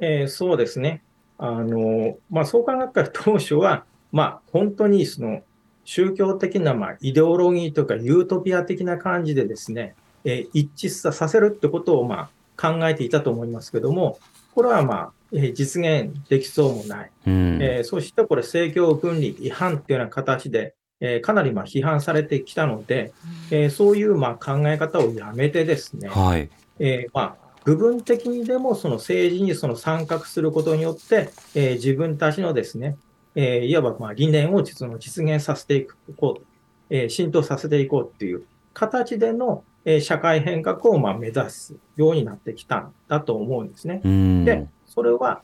[0.00, 1.02] えー、そうですね。
[1.38, 5.42] あのまあ、創価学会当初は、まあ、本当にその
[5.88, 14.18] 宗教的な、まあ、イデオロギーとかユートピア的な感じでですね、えー、一致させるってことを、まあ、考えていたと思いますけども、
[14.54, 17.10] これは、まあ、えー、実現できそうもない。
[17.26, 23.14] うん、えー、そしてこれ、政教分離違反っていうような形で、えー、かなりまあ批判されてきたので、
[23.50, 26.50] えー、そういうまあ考え方をやめてですね、はい。
[26.80, 32.98] えーまあ、部分的にでもその政治にその参画することによって、えー、自分たちのですね、
[33.40, 36.46] えー、いわばまあ理念を実の実現させていこう、
[36.90, 38.42] えー、浸透させていこうっていう
[38.74, 44.00] 形での、えー、社会変革をまあ目指すようになってきたんだと思うんですね。
[44.44, 45.42] で、それは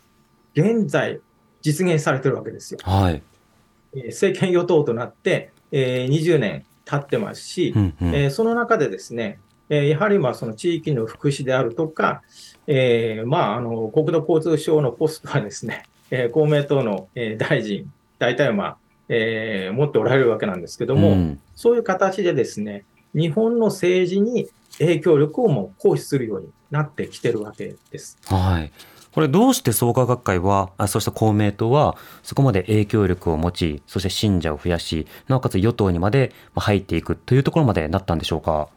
[0.54, 1.20] 現在
[1.62, 2.80] 実現されてるわけですよ。
[2.82, 3.22] はい
[3.94, 12.22] えー、政権与党となって、えー、20年経ってますし、うんうん、えー、その中でですね、えやはりまあその地域の福祉であるとか、
[12.66, 15.84] えー、まああの国土交通省のポストはですね、
[16.16, 18.76] えー、公明党の、えー、大臣、大体は、まあ
[19.08, 24.48] えー、持っておられるわけなんですけども、うん、そういう形でですね、日本の政治に
[24.78, 28.16] 影響力をも行使するようになってきてるわけです。
[28.26, 28.70] はい
[29.12, 38.68] これどうして創価学会はあそして公明党はそこまで影響力を持ちそして信者を増やしなおかつ与党にまで入っていくというところまでなったんでしょうか？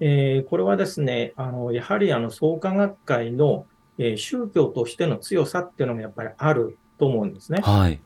[0.00, 3.66] えー、これはですね、あのやはりあの創価学会の、
[4.02, 7.60] えー、宗教としての強さっていうのもやっぱりあると思うんですね。
[7.62, 8.00] はい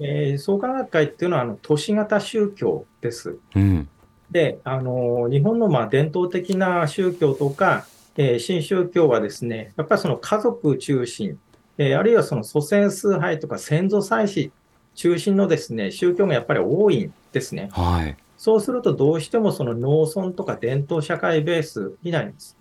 [0.00, 3.38] えー、創価学会っていうのはあの都市型宗教です。
[3.54, 3.88] うん、
[4.30, 11.38] であの日本のまあ伝統的な宗教とか、えー、新宗教はですね、やっぱりその家族中心、
[11.76, 14.50] えー、あるいはその祖先崇拝とか先祖祭祀
[14.94, 17.68] 中心のですね宗教がやっぱり多いんですね。
[17.72, 22.56] はい、そうするとどうしてもその農村とか伝統社会ベースになります。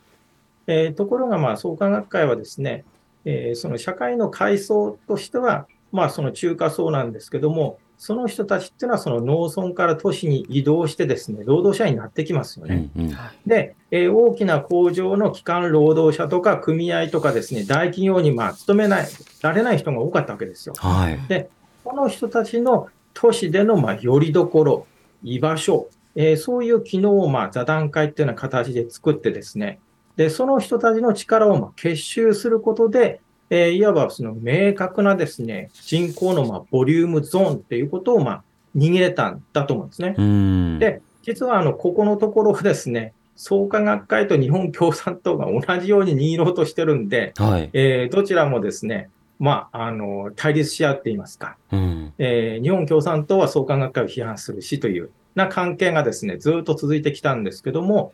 [0.67, 2.86] えー、ところが、まあ、創価学会はですね、
[3.26, 12.89] えー、その社会の階層としては、まあ、その中華層なんですけども、その人たちっていうのは、その農村から都市に移動してですね、労働者になってきますよね。
[12.97, 19.08] うんうん、で、えー、大きな工場の基幹労働者とか組合とかですね、大企業にまあ勤めない、
[19.41, 20.76] られない人が多かったわけですよ。
[20.78, 21.49] はい、で、
[21.86, 24.88] この人たちの都市でのまあよりどころ、
[25.23, 29.80] 居場所、えー、そういう機能をまあ座談会っていうような形で作ってですね、
[30.15, 38.43] で、その人たちの力をまあ結集することで、えー、いわばその明確なですね、人口のまあボリュームゾーンっていうことをまあ
[38.76, 40.80] 握れたんだと思うんですね。
[40.80, 58.13] で、実はあの、ここのところですね、創価学会と日本共産党が同じように握ろうとしてるんで、はい、えー、どちらもですね、まあ、あの、対立し合っていますか、うん、えー、日本共産党は創価学会を批判するしというな関係がですね、ずっと続いてきたんですけども、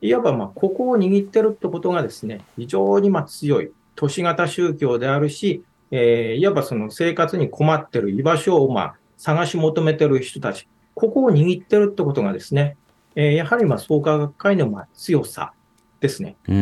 [0.00, 12.76] いわばまあここを握ってるってことがですね、非常にまあ強い都市型宗教であるし、えー、いわばその生活に困ってる居場所をまあ探し求めてる人たち、ここを握ってるってことがですね、
[13.14, 15.52] えー、やはりまあ創価学会のまあ強さ
[16.00, 16.36] ですね。
[16.46, 16.54] で、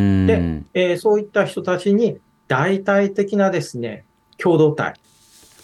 [0.75, 4.05] えー、そういった人たちに大体的なですね、
[4.37, 4.95] 共同体。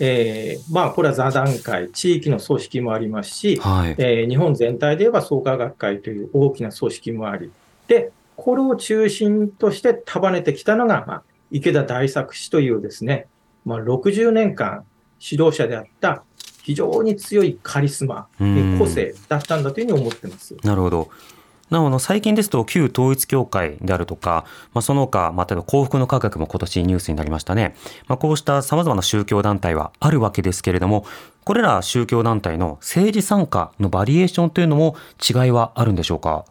[0.01, 7.53] えー、まあ、これは座談会、地域の組織もありますし、はい、えー、日本全体で言えば創価学会という大きな組織もあり、
[7.89, 13.27] で、これを中心として束ねてきたのが、まあ、池田大作氏というですね、
[13.65, 14.85] まあ、60年間
[15.21, 16.25] 指導者であった
[16.63, 20.57] 非常に強いカリスマ、うん、個性だったんだというふうに思ってます。
[20.63, 21.11] なるほど。
[21.71, 27.75] なおの最近ですと旧統一教会であるとか、まあ、その他、まえば幸福の科学も今年ニュースになりましたね、
[28.07, 31.07] まあ、こうしたさまざまな宗教団体はあるわけですけれども
[31.43, 36.45] これら宗教団体の政治参加のバリエーションというのも違いはあるんでしょうか？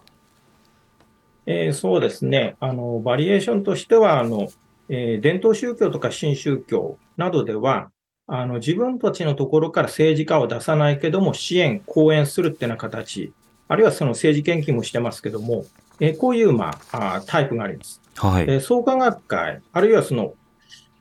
[1.46, 4.48] えー、そうですねあのバリエーションとしてはあの、
[4.90, 7.92] えー、伝統宗教とか新宗教などでは
[8.28, 13.34] あの自分たちのところから政治家を出さないけども支援、講演するっていうような形
[13.68, 15.66] あるいはその政治献金もしてますけども、
[16.00, 18.02] えー、こういう、まあ、タイプがあります。
[18.16, 20.34] はい、えー、創価学会、あるいはその、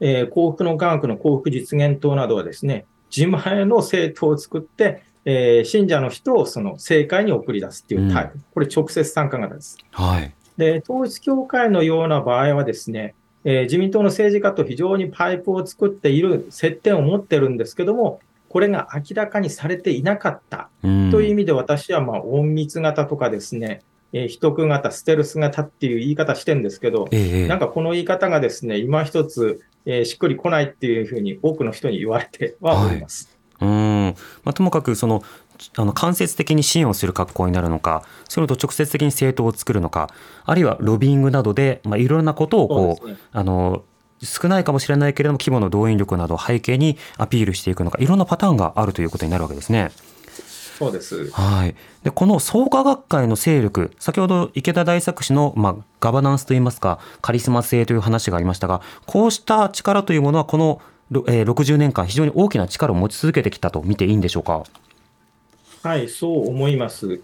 [0.01, 9.78] えー、幸福の科学の幸福実現党などはですね、自前の政党を作って、えー、信者の人をその政界に送り出すっていうタイプ、うん、これ直接参加型です。
[9.90, 13.14] はい、で統一教会のような場合はですね、
[13.44, 20.68] えー、自民党の政治家と非常にパイプを作っている接点を持ってるんですけども、これが明らかにされていなかった。
[20.82, 23.80] という意味で、私はまあ隠密型とかですね、
[24.12, 33.30] えー、秘匿型、ステルス型っていう言い方してるんですけど、ええ、なんかこの言い方がですね、今一つ、えー、しっくりこないっていうふうに多くの人に言われてはおります。
[33.32, 35.22] はい、うんまあ、ともかくその
[35.76, 40.08] あの間接的に支援をする格好になるのか、それと直接的に政党を作るのか、
[40.44, 43.84] あるいはロビングなどで、まあ、いろんなことをこう、ね、あの
[44.20, 49.92] 少ないかもしれないけれども規模の動員力などを背景にアピールしていくのかいろんなパターンがあるということになるわけですね。
[50.78, 51.30] そうです。
[51.30, 51.76] はい。
[52.02, 60.80] で、この創価学会の勢力、先ほど池田大作氏の、まあ、ガバナンスといいますか、カリスマ性という話がありましたが、こうした力というものは、この、
[61.28, 64.64] えー、60年間、非常に大きな力を持ち続けてきたと見ていいんでしょうか？
[65.82, 67.20] はい、そう思います。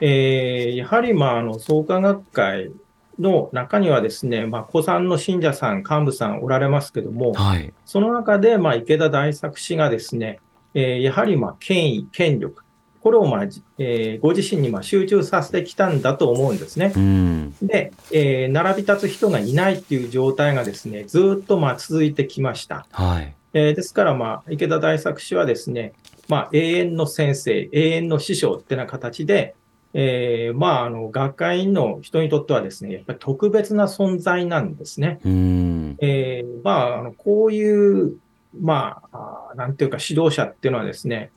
[0.00, 2.70] えー、やはり、まあ、あの創価学会
[3.18, 10.40] の中にはですね、まあ、古参の信者さん、幹部さんおられますけども、はい、その中で、まあ、池田大作氏がですね、
[10.72, 12.64] えー、やはり、まあ、権威、権力、
[13.02, 13.42] これを、まあ
[13.78, 16.92] えー、ご自身にまあ集中させてきたんだと思うんですね。
[16.94, 22.86] うん、で、えー、並び立つ人がいないっていう状態がですね、ずっとまあ続いてきました。
[22.92, 25.92] はいえー、ですから、まあ、池田大作氏はですね、
[26.28, 29.54] まあ、永遠の先生、永遠の師匠ってな形で、
[29.92, 35.18] えー、まあ、あの、学会員の人にとってはですね、やっぱり特別な存在なんですね。
[35.24, 38.14] えー、まあ、あのこういう、
[38.60, 41.32] まあ、なんていうか指導者っていうのはですね、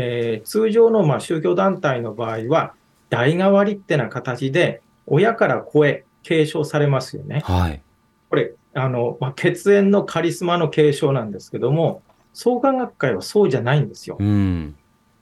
[0.00, 2.74] えー、通常のまあ宗教団体の場合は、
[3.10, 7.40] 代替わりってな形で、親から子へ継承されますよね。
[7.44, 7.82] はい。
[8.30, 14.16] これ、あの、まあ、血縁のカリスマの継承なんですけども、創価学会はそうじゃないんですよ。
[14.20, 14.76] うん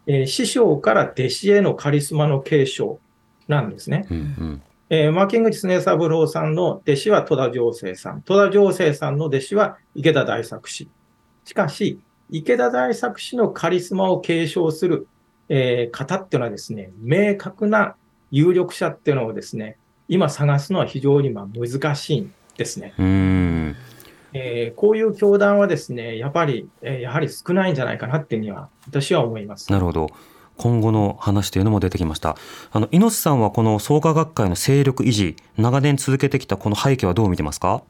[0.07, 2.99] えー、師匠から弟子へのカリスマの継承
[3.49, 4.07] なんですね。
[4.11, 10.89] うんうんえー、マーキングチスネ三郎さんの弟子は戸田上生さん、戸田上生さんの弟子は池田大作氏。
[11.45, 11.99] しかし、
[12.31, 15.07] 池田大作氏のカリスマを継承する、
[15.49, 17.95] えー、方っていうのはですね、明確な
[18.31, 22.95] 有力者っていうのをですね、今探すのは非常にまあ難しいんですね。
[22.99, 23.77] うん
[24.33, 29.71] えー、こういう教団はですね、やっぱり、えー、やはり少ないんじゃないかなっていうには、私は思います。
[29.73, 30.11] なるほど。
[30.57, 32.37] 今後の話というのも出てきました。
[32.73, 37.83] あの、猪瀬さんはこの創価学会の勢力維持、長年続けてきたこの背景はどう見てますか？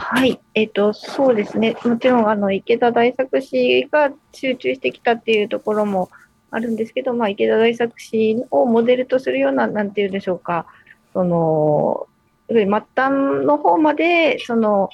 [0.00, 1.76] はい、えっ、ー、と、そうですね。
[1.84, 6.08] もちろん、あの、池田大作氏が集中してきたっていうところも
[6.52, 10.66] あるんですけど、まあ、池田大作氏をモデルとするような、なんていうんでしょうか、
[11.12, 12.06] その、
[12.48, 14.88] 末端の方まで、その、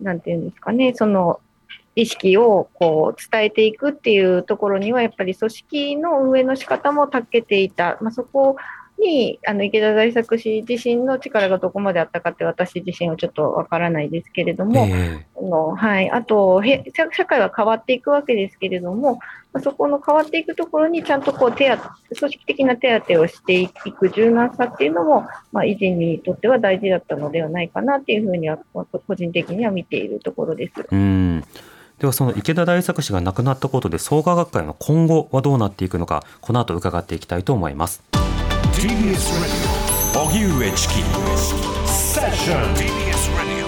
[0.00, 1.38] なんていうんですかね、その、
[1.94, 8.56] 意識をこう伝えていくっていうところには、やっぱり組織の運営の仕方も長けていた、まあ、そこ
[9.00, 19.18] にあの池田大作氏自身の力がどこまであったかって私自身はちょっとわからないですけれども、えー、のはい、あとへ社会は変わっていくわけですけれども、
[19.52, 30.86] まあ、そこの変わっていくところにちゃんとこう手当組織的な手当をしていく柔軟さっていうのも、まあ、維持にとっては大事だったのではないかなっていうふうには個人的には見ているところです。
[30.90, 31.44] うん
[32.00, 38.09] ではその池田大作氏が亡くなったことで創価学会の今後はどうなっていくのかこの後伺っていきたいと思います。
[38.72, 38.88] TBS
[39.42, 40.94] Radio 荻上チキ
[41.86, 42.88] セッション TBS
[43.36, 43.66] Radio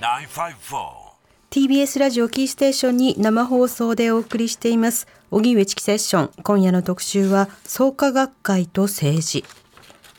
[0.00, 1.08] 905-954
[1.50, 5.06] TBS ラジオキーステーションに生放送でお送りしています。
[5.30, 9.44] 荻上チキセッション今夜の特集は創価学会と政治。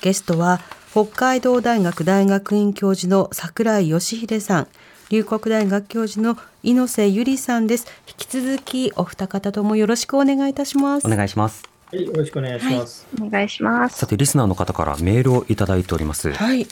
[0.01, 4.68] ゲストは北海道大学大学院教授の櫻井義秀さん。
[5.10, 7.88] 龍谷大学教授の猪瀬ゆりさんです。
[8.07, 11.07] 引き続きお二方ともよろしくお願いいたします。
[11.07, 13.98] お願いしますはい、よろしくお願いします、はい、お願いします。
[13.98, 16.32] さて、リスナーの方からメールをいただいております。
[16.32, 16.68] はい。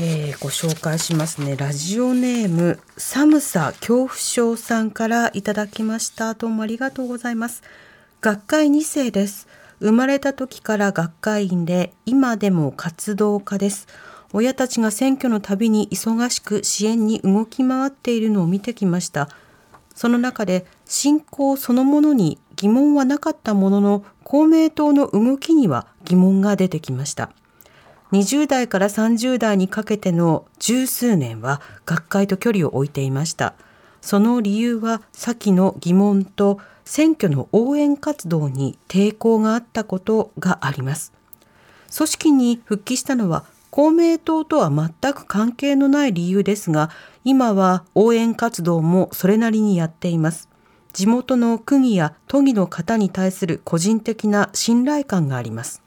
[0.00, 1.54] えー、ご紹介しますね。
[1.54, 6.32] ラジオネーム寒さ恐怖症さんからいただきました。
[6.32, 7.62] どうもありがとうございます。
[8.22, 9.48] 学会2世です。
[9.80, 13.86] 生まれた時から学会員で今でも活動家です。
[14.32, 19.28] 親たちが選挙のたびに忙しく支援に動き回っているのを見てきました。
[19.94, 27.32] その中で信仰そのものに疑問はなかったものの公明党の動きには疑問が出てきました。
[28.12, 33.54] 20代から30代にかけての十数年は学会と距離を置いていました。
[34.00, 41.12] その理由は先の疑問と選挙の応援活動に抵抗があったことがあります。
[41.92, 46.90] 組織に復帰したのは公明党とは全く関係のない理由ですが、
[47.24, 50.51] 今は応援活動もそれなりにやっています。
[50.92, 55.82] 地元の区議や都議の方に対する個人的な信頼感があります。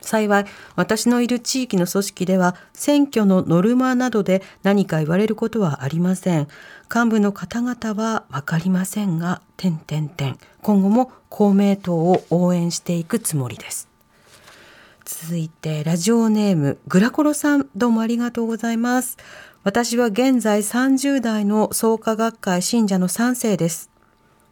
[0.00, 6.48] 幸い、私のいる地域の組織では、選挙のノルマなどで何か言われることはありません。
[6.94, 10.38] 幹部の方々はわかりませんが、点点点。
[10.62, 13.90] 今後も公明党を応援していくつもりです。
[15.10, 19.18] 続いてラジオネームグラコロさんどうもありがとうございます
[19.62, 23.90] 私は現在30代の創価学会信者の3世です。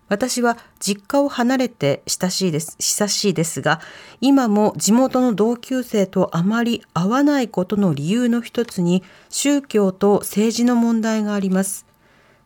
[0.08, 2.76] 私は実家を離れて親しいです。
[2.78, 3.80] 親しいですが
[4.20, 11.86] 今も地元の同級生とあまり会わないことの理由の一つに宗教と政治の問題があります。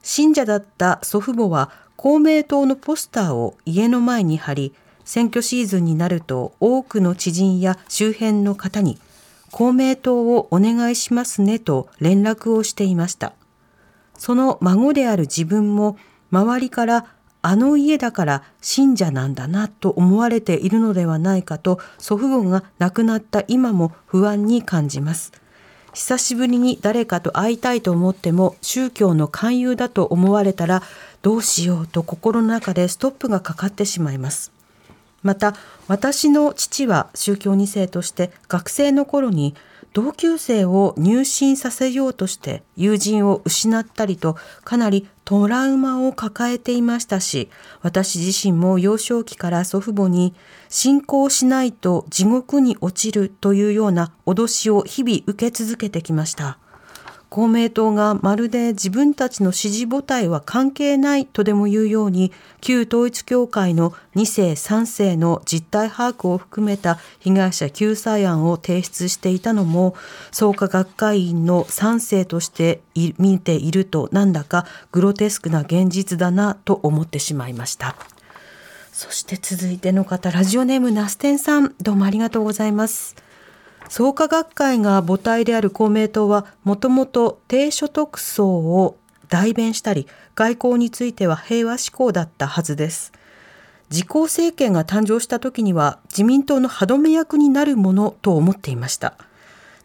[0.01, 4.73] 信者だった祖父母は公明党のポスターを家の前に貼り
[5.05, 9.01] 選挙シーズンになると多くの知人や周辺の方に
[9.53, 13.35] 公明党をお願いしますねと連絡をしていました。
[14.19, 15.97] その孫である自分も
[16.31, 17.07] 周りから
[17.43, 25.33] あの家だから信者なんだなと思われているのではないかと祖父母が亡くなった今も不安に感じます。
[25.93, 30.83] 久しぶりに誰かと会いたいと思っても宗教の勧誘だと思われたら
[31.21, 34.53] どうしようと心の中でストップがかかってしまいます。
[35.23, 35.55] また
[35.89, 39.55] 私の父は宗教2世として学生の頃に
[39.93, 47.51] 同級生を入信させようとして友人を失ったりとかなりトラウマを抱えていましたし
[47.83, 50.35] 私自身も幼少期から祖父母に
[50.69, 56.59] 信仰しないと地獄に落ちるというような脅しを日々受け続けてきました。
[57.33, 62.31] 公明党がまるで自分たちの支持母体は関係ないとでも言うように
[62.61, 69.95] 旧統一教会の2世3世の実態把握を含めた被害者救済案を提出していたのも
[70.31, 77.97] 創価学会員の3世として見ているとなんだかグロテスクな現実だなと思ってしまいました。
[78.93, 83.17] そして続いての方ラジオネームナステンさんどうもありがとうございます。
[83.93, 88.97] 創価学会が母体である公明党はもともと低所得層を
[89.29, 93.13] 代弁したり外交については平和志向だったはずです。
[93.91, 99.13] 自公政権が誕生した時には自民党の歯止め役になるものと思っていました。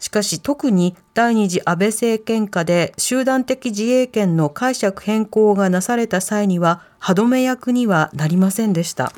[0.00, 9.12] しかし特に第二次安倍政権下で集団的自衛権の解釈変更がなされた際には歯止め役にはなりませんでした。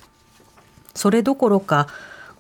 [0.97, 1.86] それどころか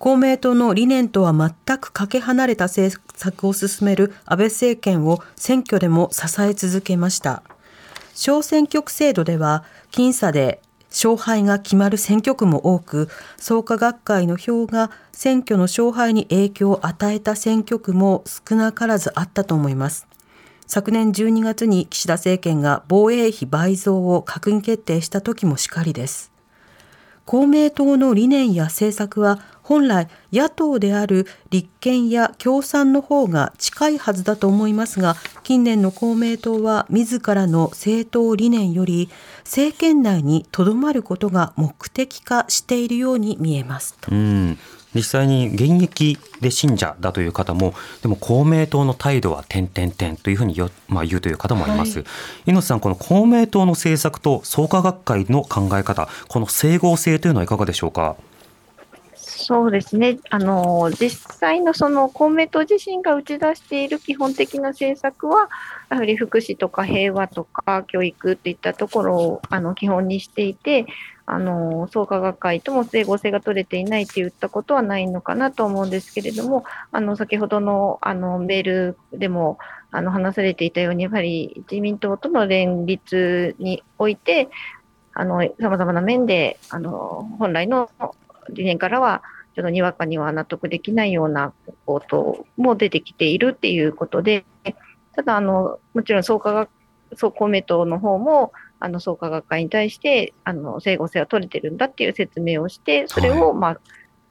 [0.00, 7.42] 公明党の理念とは全くかけ離れた政策を進める安倍政権を選挙でも支え続けました。
[8.14, 20.06] 小選挙区制度では僅差で勝敗が決まる選挙区も多く、創価学会の票が選挙の勝敗に影響を与えた選挙区も少なからずあったと思います。
[20.66, 26.32] 昨年12月に岸田政権が防衛費倍増を閣議決定した時もしかりです。
[27.26, 29.38] 公明党の理念や政策は
[29.70, 35.14] 本来野党である立憲や共産の方が近いはずだと思いますが
[35.44, 39.10] 近年の公明党は自らの政党理念より
[39.44, 44.58] 政権内にとどまることが目的化しているように見えますうん。
[44.92, 52.06] 実際に現役で信者だという方もでも公明党の態度は点々点というふうによ、まあ、言うという方もいます、はい、
[52.46, 58.16] 猪瀬さんこの公明党の政策と創価学会の考え方この整合性というのはいかがでしょうか？
[59.40, 60.18] そうですね。
[60.28, 65.48] あの、実際のその公明党自身が打ち出している基本的な政策は、
[65.88, 70.86] やはり福祉とか平和とか教育といったところをあの基本にしていて、
[71.24, 79.58] あの、創価学会とも整合性が取れていないといったことはないのかなと思うんですけれども、あの、先ほどのあのメールでも
[79.90, 84.48] あの話されていたように、やはり自民党との連立において、
[85.14, 87.90] あの、様々な面で、あの、本来の
[88.50, 89.22] 理念からは
[89.54, 91.52] ちょっとにわかには納得できないような
[91.86, 94.44] ことも出てきているっていうことで、
[95.14, 96.70] ただ、あの、もちろん創価学、
[97.16, 103.80] 総公明党の方も、あの、創価学会に対して、あの、整合性は取れてるんだっていう説明をして、それを、まあ、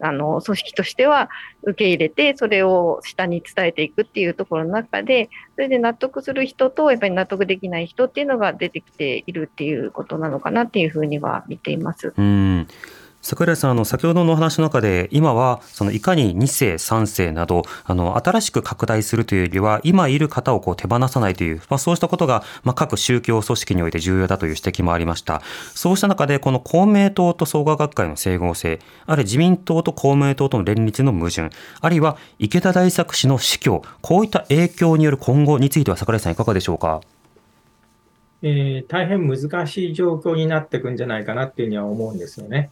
[0.01, 1.29] あの組織としては
[1.63, 12.13] 受け入れてそれを下に伝えていくっていうところの中でそれで納得する人とやっぱり納得できない人っていうのが出てきているっていうことなのかなっていうふうには見ています。
[12.17, 12.67] うん
[13.21, 25.41] 桜井さんあの先ほどのお話の中で今はそのいかに2世3世などあの新しく拡大するというよりは今いる方をこう手放さないという、まあ、そうしたことが、まあ、各宗教組織において重要だという指摘もありました
[25.75, 31.49] そうした中でこの公明党と創価学会の整合性あるいは自民党と公明党との連立の矛盾
[31.81, 37.01] あるいは池田大作氏の死去こういった影響による今後については桜井さんいかがでしょうか？
[38.41, 42.71] えー、大変難しい状況になっていくんじゃないかなっていうには思うんですよね。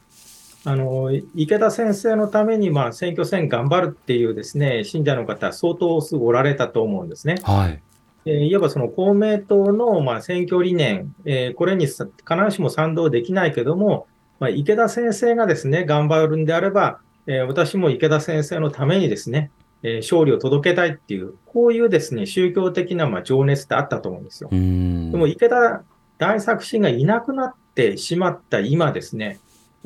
[0.68, 7.36] あの池田先生のために、まあ、選挙戦頑張るっていうですね信者の方、相当すぐおられたと思うんですね。
[7.44, 7.82] はい
[8.26, 14.08] えー、いわばその公明党の、まあ、選挙理念、えー、これに必ずしも賛同できないけども、
[14.42, 19.52] まあ、池田先生がですね頑張るんであれば、えー、私も池田先生のためにですね、
[19.84, 24.50] え勝利を届けたいっていう、こういうですね宗教的なまあ情熱ってあったと思うんですよ。
[24.50, 25.84] でも池田
[26.18, 29.40] 大作氏がいなくなってしまった今ですね、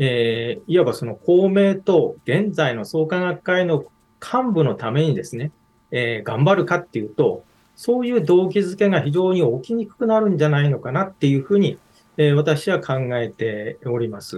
[0.04, 3.86] えー、いわばその公明党、現在の創価学会の
[4.20, 5.52] 幹部のためにですね、
[5.92, 7.44] えー、頑張るかっていうと、
[7.76, 11.78] そういう動機づけが非常に起きにくくなるんじゃないのかなっていうふうに、
[12.18, 14.38] えー、私は考えております。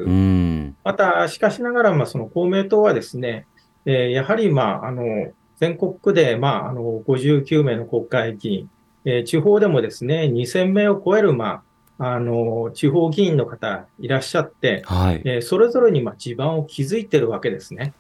[0.84, 3.48] また、しかしながら、まあ、その公明党はですね、
[3.86, 8.70] えー、やはり、まあ、あの、全国区で、まあ、あの、59名の国会議員、
[9.06, 11.64] えー、地方でもですね、2000名を超える、まあ、
[12.06, 17.94] あの地方議員の方いらっしゃって、はいえー、それぞれにま地盤を築いてるわけですね。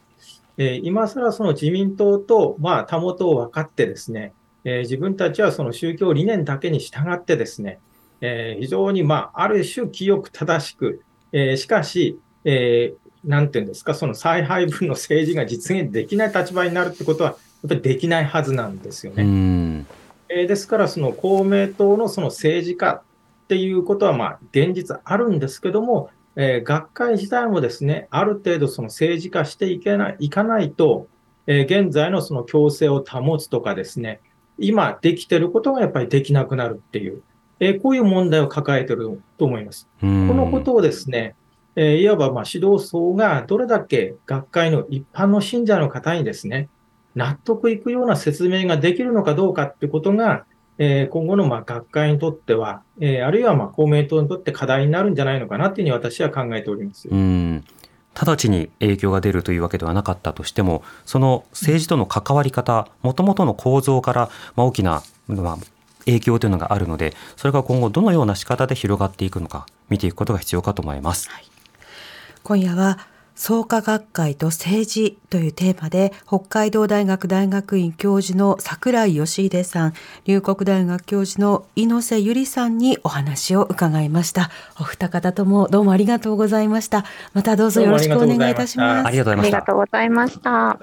[0.58, 4.34] えー、今更その自民党と、まあ、たもとを分かってですね、
[4.66, 7.80] えー、自分たちはその宗教理念だけに従ってですね、
[8.22, 11.02] えー、非常に、まあ、ある種清く正しく、
[11.32, 19.86] えー、しかし、えー、なんていうんですか、その再配分の政治が実現できない立場になるってことは、やっぱりできないはずなんですよね。
[20.30, 23.02] えー、ですから、その公明党のその政治家
[23.54, 31.06] っていうことは、まあ、現実あるんですけども、えー、学会自体もですね、ある程度その政治化していけない、いかないと、
[31.46, 34.22] えー、現在のその強制を保つとかですね、
[34.58, 37.22] 今できてることがやっぱりできなくなるっていう、
[37.60, 39.88] えー、こういう問題を抱えてると思います。
[40.02, 41.36] このことをですね、
[41.76, 46.70] えー、いわばまあ指導層がどれだけ学会の一般の信者の方にですね、
[47.14, 50.46] 納得いくような説明ができるのかどうかってことが、
[50.78, 57.08] えー、今後のまあ学会にとっては、えー、あるいはまあ公明党にとって課題になるんじゃないのかなというふうに私は考えております。
[57.10, 57.64] うん
[58.16, 65.58] 直ちに影響が出るというわけではなかったとしても、その政治との関わり方、もともとの構造から、まあ、大きな、まあ、
[66.06, 71.30] 影響というのがあるので、それが今後どのような仕方で広がっていくのか、見ていくことが必要かと思います。
[71.30, 71.46] はい、
[72.44, 73.00] 今夜は
[73.36, 79.94] 創価学会と政治というテーマで北海道大学大学院教授の櫻井義秀さん、
[80.26, 84.50] 龍谷大学教授の猪瀬ゆりさんにお話を伺いました。
[84.80, 87.06] お二方ともどうもありがとうございました。
[87.34, 89.08] またどうぞよろしくお願いいたします。
[89.08, 90.78] ありがとうございました。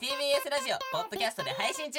[0.00, 1.98] TBS ラジオポッドキャストで配信中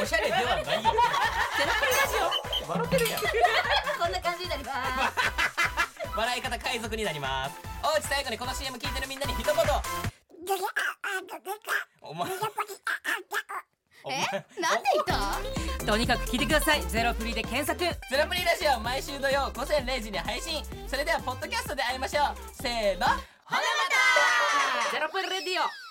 [0.00, 0.64] おしゃれではないよ。
[0.64, 2.14] テラプリラジ
[2.66, 2.70] オ。
[2.70, 3.08] 笑ってる。
[3.10, 3.20] やん。
[3.20, 6.16] こんな感じになります。
[6.16, 7.56] 笑い方海賊になります。
[7.82, 9.08] おうち最後にこの CM 聞いてる。
[9.08, 9.54] みんなに一言。
[12.02, 12.30] お前。
[14.08, 15.04] えなんで言っ
[15.78, 23.60] たとにかく聞いてくださいゼロプリで検索ゼロプリラジオ毎週土曜午前0時に配信それではポッドキャストで会いましょうせーのほなま
[24.88, 25.89] たゼロプリレディオ